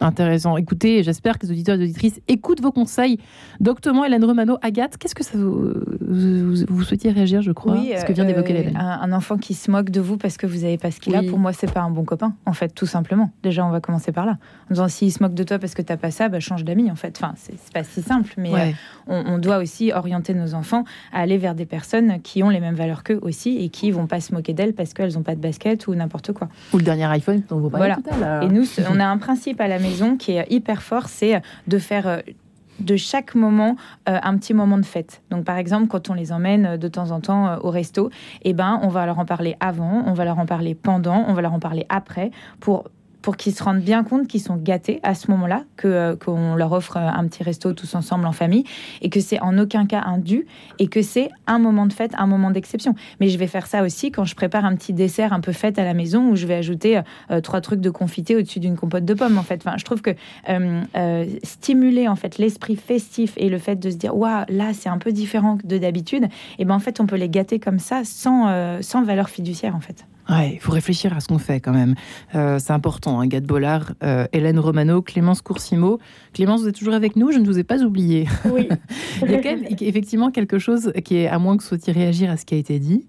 [0.00, 0.56] Intéressant.
[0.56, 3.18] Écoutez, j'espère que les auditeurs et auditrices écoutent vos conseils.
[3.60, 8.04] Doctement, Hélène Romano, Agathe, qu'est-ce que ça vous, vous, souhaitiez réagir, je crois, oui, ce
[8.04, 8.76] que vient d'évoquer euh, Hélène?
[8.76, 11.22] un, enfant qui se moque de vous parce que vous n'avez pas ce qu'il a,
[11.22, 13.30] pour moi, c'est pas un bon copain, en fait, tout simplement.
[13.42, 14.38] Déjà, on va commencer par là.
[14.70, 16.64] En disant, s'il se moque de toi parce que tu n'as pas ça, bah, change
[16.64, 17.16] d'amis, en fait.
[17.22, 18.72] Enfin, c'est pas si simple, mais euh,
[19.06, 22.74] on, doit aussi orienter nos enfants à aller vers des personnes qui ont les mêmes
[22.74, 25.40] valeurs qu'eux aussi et qui vont pas se moquer d'elles parce qu'elles n'ont pas de
[25.40, 26.48] basket ou n'importe quoi.
[26.72, 28.42] Ou le dernier iPhone dont vous parlez tout à l'heure.
[28.42, 31.78] Et nous, on a un principe à la maison qui est hyper fort, c'est de
[31.78, 32.18] faire euh,
[32.80, 33.76] de chaque moment
[34.08, 35.22] euh, un petit moment de fête.
[35.30, 38.10] Donc par exemple, quand on les emmène euh, de temps en temps au resto,
[38.42, 41.34] eh ben on va leur en parler avant, on va leur en parler pendant, on
[41.34, 42.30] va leur en parler après
[42.60, 42.84] pour
[43.22, 46.54] pour qu'ils se rendent bien compte qu'ils sont gâtés à ce moment-là, que euh, qu'on
[46.56, 48.64] leur offre euh, un petit resto tous ensemble en famille,
[49.00, 50.46] et que c'est en aucun cas un dû,
[50.78, 52.94] et que c'est un moment de fête, un moment d'exception.
[53.20, 55.78] Mais je vais faire ça aussi quand je prépare un petit dessert un peu fête
[55.78, 57.00] à la maison, où je vais ajouter
[57.30, 59.38] euh, trois trucs de confité au-dessus d'une compote de pommes.
[59.38, 60.10] En fait, je trouve que
[61.44, 64.98] stimuler en fait l'esprit festif et le fait de se dire waouh là c'est un
[64.98, 66.26] peu différent de d'habitude,
[66.58, 69.80] et ben en fait on peut les gâter comme ça sans sans valeur fiduciaire en
[69.80, 70.04] fait.
[70.32, 71.94] Ouais, il faut réfléchir à ce qu'on fait quand même.
[72.34, 73.20] Euh, c'est important.
[73.20, 75.98] Hein, Gad Bollard, euh, Hélène Romano, Clémence Coursimo.
[76.32, 78.26] Clémence, vous êtes toujours avec nous, je ne vous ai pas oublié.
[78.50, 78.68] Oui.
[79.22, 81.92] il y a quand même, effectivement quelque chose qui est, à moins que vous souhaitiez
[81.92, 83.06] réagir à ce qui a été dit.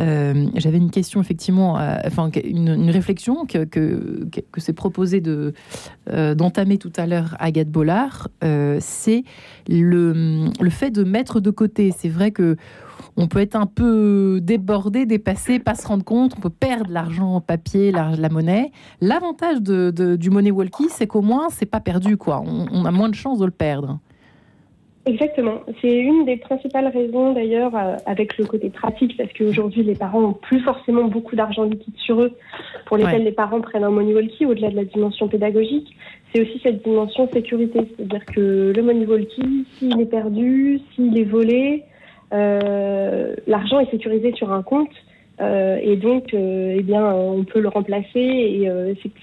[0.00, 5.54] Euh, j'avais une question, effectivement, enfin, une, réflexion que, que, que s'est proposé de,
[6.34, 8.28] d'entamer tout à l'heure à Gad Bollard.
[8.80, 9.24] c'est
[9.66, 11.94] le, le fait de mettre de côté.
[11.96, 12.56] C'est vrai que
[13.16, 17.34] on peut être un peu débordé, dépassé, pas se rendre compte, on peut perdre l'argent
[17.34, 18.70] en papier, la, monnaie.
[19.00, 22.42] L'avantage du money walkie, c'est qu'au moins, c'est pas perdu, quoi.
[22.44, 23.98] On, a moins de chances de le perdre.
[25.06, 25.60] Exactement.
[25.80, 30.20] C'est une des principales raisons d'ailleurs euh, avec le côté pratique parce qu'aujourd'hui les parents
[30.20, 32.32] ont plus forcément beaucoup d'argent liquide sur eux
[32.86, 35.96] pour lesquels les parents prennent un money walkie au-delà de la dimension pédagogique.
[36.34, 41.24] C'est aussi cette dimension sécurité, c'est-à-dire que le money walkie, s'il est perdu, s'il est
[41.24, 41.84] volé,
[42.32, 44.90] l'argent est sécurisé sur un compte.
[45.38, 48.20] Euh, et donc, euh, eh bien, on peut le remplacer.
[48.20, 48.70] Et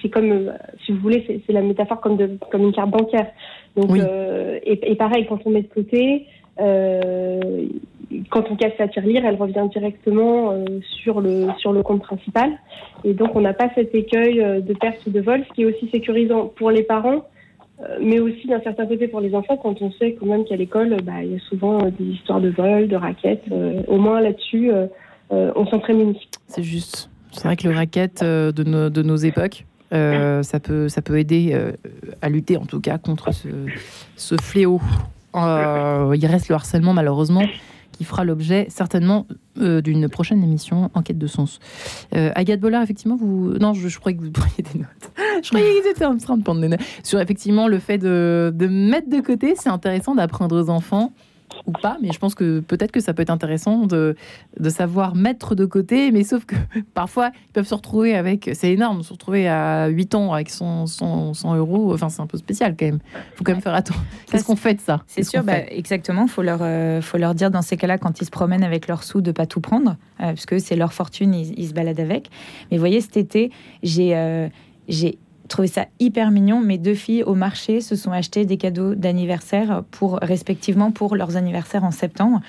[0.02, 0.54] c'est comme,
[0.86, 3.28] si vous voulez, c'est la métaphore comme, de, comme une carte bancaire.
[3.76, 3.98] Donc,
[4.66, 6.28] et, pareil, quand on met de côté,
[8.30, 10.56] quand on casse sa tirelire, elle revient directement
[11.04, 12.52] sur le sur le compte principal.
[13.04, 15.66] Et donc, on n'a pas cet écueil de perte ou de vol, ce qui est
[15.66, 17.33] aussi sécurisant pour les parents euh,
[18.00, 20.96] mais aussi d'un certain côté pour les enfants, quand on sait quand même qu'à l'école,
[21.04, 23.44] bah, il y a souvent euh, des histoires de vol, de raquettes.
[23.52, 24.72] Euh, au moins là-dessus,
[25.30, 26.30] on s'en prémunit.
[26.48, 27.10] C'est juste.
[27.32, 31.58] C'est vrai que le racket de, nos, de nos époques, ça, peut, ça peut aider
[32.22, 34.80] à lutter en tout cas contre ce fléau.
[35.36, 37.42] il reste le harcèlement malheureusement
[37.94, 39.28] qui fera l'objet certainement
[39.60, 41.60] euh, d'une prochaine émission Enquête de sens.
[42.16, 43.54] Euh, Agathe Bollard, effectivement, vous.
[43.60, 45.12] Non, je, croyais que vous preniez des notes.
[45.42, 46.82] Je croyais qu'ils étaient en train de prendre des notes.
[47.04, 51.14] Sur effectivement le fait de mettre de côté, c'est intéressant d'apprendre aux enfants
[51.66, 54.16] ou pas, mais je pense que peut-être que ça peut être intéressant de,
[54.60, 56.56] de savoir mettre de côté, mais sauf que
[56.94, 60.88] parfois, ils peuvent se retrouver avec, c'est énorme, se retrouver à 8 ans avec 100,
[60.88, 63.00] 100, euros, enfin c'est un peu spécial quand même.
[63.14, 64.02] Il faut quand même faire attention.
[64.30, 65.02] Qu'est-ce qu'on fait de ça?
[65.08, 68.22] C'est sûr, bah, exactement, il faut, leur, euh, faut leur dire dans ces cas-là, quand
[68.22, 71.34] ils se promènent avec leurs sous, de pas tout prendre, euh, puisque c'est leur fortune,
[71.34, 72.30] ils, se baladent avec.
[72.70, 73.52] Mais vous voyez, cet été,
[73.82, 74.16] j'ai...
[74.16, 74.48] Euh,
[74.88, 75.18] j'ai
[75.48, 76.60] trouvé ça hyper mignon.
[76.60, 81.38] Mes deux filles au marché se sont achetées des cadeaux d'anniversaire pour respectivement pour leurs
[81.38, 82.42] anniversaires en septembre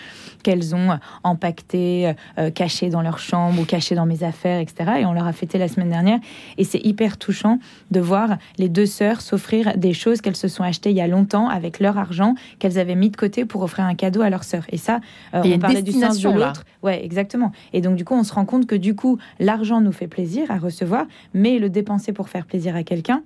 [0.44, 4.92] qu'elles ont empaqueté, euh, caché dans leur chambre ou caché dans mes affaires, etc.
[5.00, 6.20] Et on leur a fêté la semaine dernière.
[6.58, 7.58] Et c'est hyper touchant
[7.90, 11.08] de voir les deux sœurs s'offrir des choses qu'elles se sont achetées il y a
[11.08, 14.44] longtemps avec leur argent qu'elles avaient mis de côté pour offrir un cadeau à leur
[14.44, 14.64] sœur.
[14.68, 15.00] Et ça,
[15.34, 16.64] euh, on parlait du sens de l'autre.
[16.82, 17.50] Ouais, exactement.
[17.72, 20.50] Et donc du coup, on se rend compte que du coup, l'argent nous fait plaisir
[20.50, 23.22] à recevoir, mais le dépenser pour faire plaisir à quelqu'un,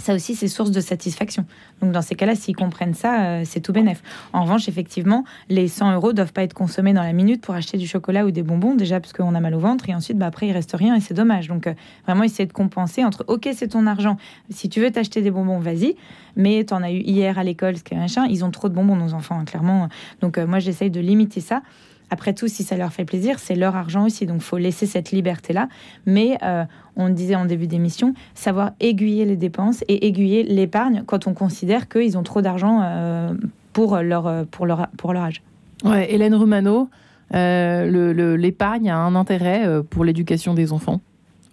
[0.00, 1.44] ça aussi, c'est source de satisfaction.
[1.80, 4.02] Donc, dans ces cas-là, s'ils comprennent ça, euh, c'est tout bénef.
[4.32, 7.78] En revanche, effectivement, les 100 euros doivent pas être consommés dans la minute pour acheter
[7.78, 10.26] du chocolat ou des bonbons, déjà parce qu'on a mal au ventre, et ensuite, bah,
[10.26, 11.48] après, il reste rien et c'est dommage.
[11.48, 11.74] Donc, euh,
[12.06, 14.16] vraiment, essayer de compenser entre, OK, c'est ton argent.
[14.50, 15.96] Si tu veux t'acheter des bonbons, vas-y.
[16.36, 18.26] Mais tu en as eu hier à l'école, ce qui est machin.
[18.28, 19.88] Ils ont trop de bonbons, nos enfants, hein, clairement.
[20.20, 21.62] Donc, euh, moi, j'essaye de limiter ça.
[22.10, 24.26] Après tout, si ça leur fait plaisir, c'est leur argent aussi.
[24.26, 25.68] Donc, faut laisser cette liberté-là.
[26.06, 26.64] Mais euh,
[26.96, 31.88] on disait en début d'émission, savoir aiguiller les dépenses et aiguiller l'épargne quand on considère
[31.88, 33.32] qu'ils ont trop d'argent euh,
[33.72, 35.42] pour, leur, pour, leur, pour leur âge.
[35.84, 36.90] Hélène Romano,
[37.34, 41.00] euh, l'épargne a un intérêt pour l'éducation des enfants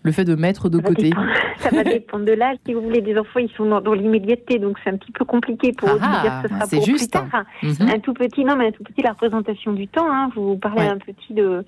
[0.03, 1.11] le fait de mettre de côté
[1.59, 2.57] Ça va dépendre de l'âge.
[2.65, 5.71] Si vous voulez, des enfants, ils sont dans, l'immédiateté, donc c'est un petit peu compliqué
[5.73, 7.11] pour ah, dire que ce sera pour juste.
[7.11, 7.43] plus tard.
[7.63, 7.89] Mhm.
[7.89, 10.07] Un tout petit, non, mais un tout petit, la représentation du temps.
[10.07, 10.29] Hein.
[10.35, 11.65] Vous parlez un petit de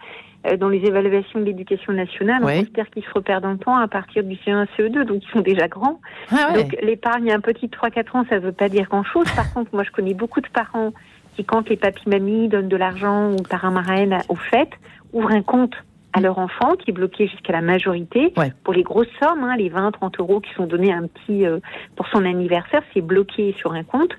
[0.48, 3.76] euh, dans les évaluations de l'éducation nationale, on considère qu'ils se repèrent dans le temps
[3.76, 6.00] à partir du CE1, CE2, donc ils sont déjà grands.
[6.32, 9.30] Ah donc l'épargne, un petit 3-4 ans, ça ne veut pas dire grand-chose.
[9.36, 10.94] Par contre, moi, je connais beaucoup de parents
[11.36, 14.72] qui, quand les papis-mamies donnent de l'argent ou par un marraine aux fêtes,
[15.12, 15.74] ouvrent un compte
[16.20, 18.34] à leur enfant, qui est bloqué jusqu'à la majorité.
[18.64, 21.60] Pour les grosses sommes, hein, les 20, 30 euros qui sont donnés un petit euh,
[21.96, 24.12] pour son anniversaire, c'est bloqué sur un compte.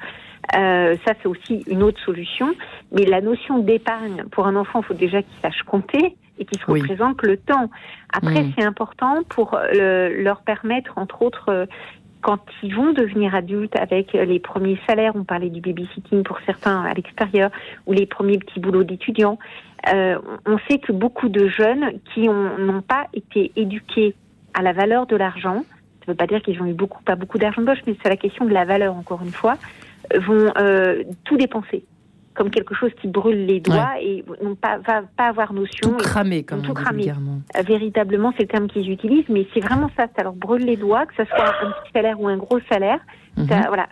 [0.57, 2.55] Euh, ça, c'est aussi une autre solution.
[2.92, 6.59] Mais la notion d'épargne pour un enfant, il faut déjà qu'il sache compter et qu'il
[6.59, 7.70] se représente le temps.
[8.12, 8.53] Après, mm.
[8.57, 11.66] c'est important pour euh, leur permettre, entre autres, euh,
[12.22, 16.82] quand ils vont devenir adultes avec les premiers salaires, on parlait du babysitting pour certains
[16.82, 17.50] à l'extérieur,
[17.86, 19.38] ou les premiers petits boulots d'étudiants,
[19.92, 24.14] euh, on sait que beaucoup de jeunes qui n'ont pas été éduqués
[24.54, 25.64] à la valeur de l'argent,
[26.00, 27.96] ça ne veut pas dire qu'ils ont eu beaucoup, pas beaucoup d'argent de poche, mais
[28.02, 29.56] c'est la question de la valeur, encore une fois,
[30.14, 31.84] vont euh, tout dépenser
[32.35, 35.91] comme quelque chose qui brûle les doigts et non pas va pas avoir notion.
[35.91, 37.11] Tout cramer, comme tout cramer.
[37.11, 40.07] Euh, véritablement, c'est le terme qu'ils utilisent, mais c'est vraiment ça.
[40.16, 43.01] Ça leur brûle les doigts, que ce soit un petit salaire ou un gros salaire.
[43.49, 43.64] Ça, mhm.
[43.68, 43.89] voilà,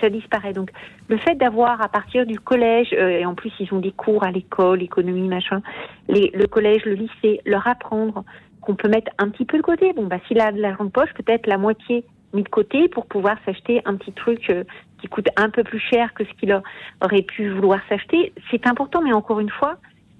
[0.00, 0.52] ça disparaît.
[0.52, 0.70] Donc,
[1.08, 4.24] le fait d'avoir à partir du collège, euh, et en plus ils ont des cours
[4.24, 5.62] à l'école, économie, machin,
[6.08, 8.24] les, le collège, le lycée, leur apprendre
[8.60, 9.92] qu'on peut mettre un petit peu de côté.
[9.94, 13.06] Bon, bah s'il a de l'argent de poche, peut-être la moitié mis de côté pour
[13.06, 14.64] pouvoir s'acheter un petit truc euh,
[15.02, 16.58] qui coûte un peu plus cher que ce qu'il
[17.02, 18.32] aurait pu vouloir s'acheter.
[18.50, 19.76] C'est important, mais encore une fois,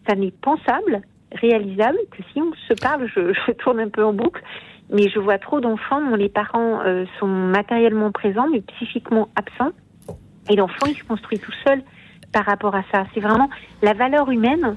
[0.06, 1.00] ça n'est pensable,
[1.40, 4.42] réalisable, que si on se parle, je, je tourne un peu en boucle,
[4.90, 9.72] mais je vois trop d'enfants dont les parents euh, sont matériellement présents, mais psychiquement absents,
[10.50, 11.82] et l'enfant, il se construit tout seul
[12.32, 13.04] par rapport à ça.
[13.14, 13.48] C'est vraiment
[13.82, 14.76] la valeur humaine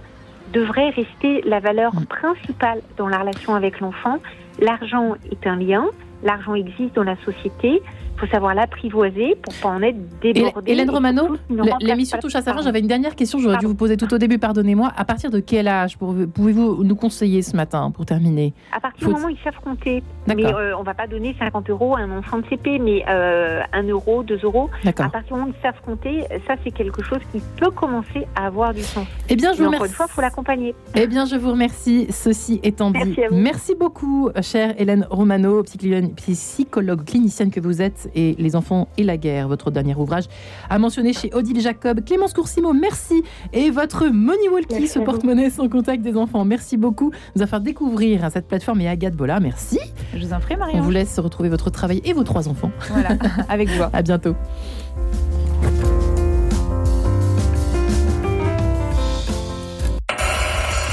[0.53, 2.05] devrait rester la valeur mm.
[2.05, 4.19] principale dans la relation avec l'enfant.
[4.59, 5.85] L'argent est un lien,
[6.23, 7.81] l'argent existe dans la société,
[8.17, 10.71] faut savoir l'apprivoiser pour pas en être débordé.
[10.71, 11.35] Hélène Romano,
[11.81, 12.61] l'émission touche à sa fin.
[12.61, 14.91] J'avais une dernière question, j'aurais dû vous poser tout au début, pardonnez-moi.
[14.95, 18.53] À partir de quel âge pouvez-vous nous conseiller ce matin pour terminer?
[18.71, 20.03] À partir du moment où ils savent compter.
[20.27, 23.61] Mais euh, on va pas donner 50 euros à un enfant de CP, mais euh,
[23.73, 24.69] 1 euro, 2 euros.
[24.85, 28.27] À partir du moment où ils savent compter, ça c'est quelque chose qui peut commencer
[28.35, 29.07] à avoir du sens.
[29.29, 29.75] Eh bien, je vous remercie.
[29.75, 30.75] Encore une fois, faut l'accompagner.
[30.95, 32.07] Eh bien, je vous remercie.
[32.09, 38.55] Ceci étant dit, merci beaucoup, chère Hélène Romano, psychologue clinicienne que vous êtes et Les
[38.55, 40.25] enfants et la guerre, votre dernier ouvrage,
[40.69, 42.01] à mentionner chez Odile Jacob.
[42.05, 43.23] Clémence Coursimo, merci.
[43.53, 46.45] Et votre Money Walkie, ce porte-monnaie sans contact des enfants.
[46.45, 49.39] Merci beaucoup de nous avoir fait découvrir cette plateforme et Agathe Bola.
[49.39, 49.79] Merci.
[50.15, 50.73] Je vous en prie, Marie.
[50.75, 52.71] On vous laisse retrouver votre travail et vos trois enfants.
[52.89, 53.09] Voilà,
[53.49, 53.83] avec vous.
[53.93, 54.35] À bientôt.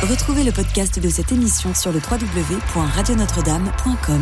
[0.02, 4.20] Retrouvez le podcast de cette émission sur le www.radionotre-dame.com.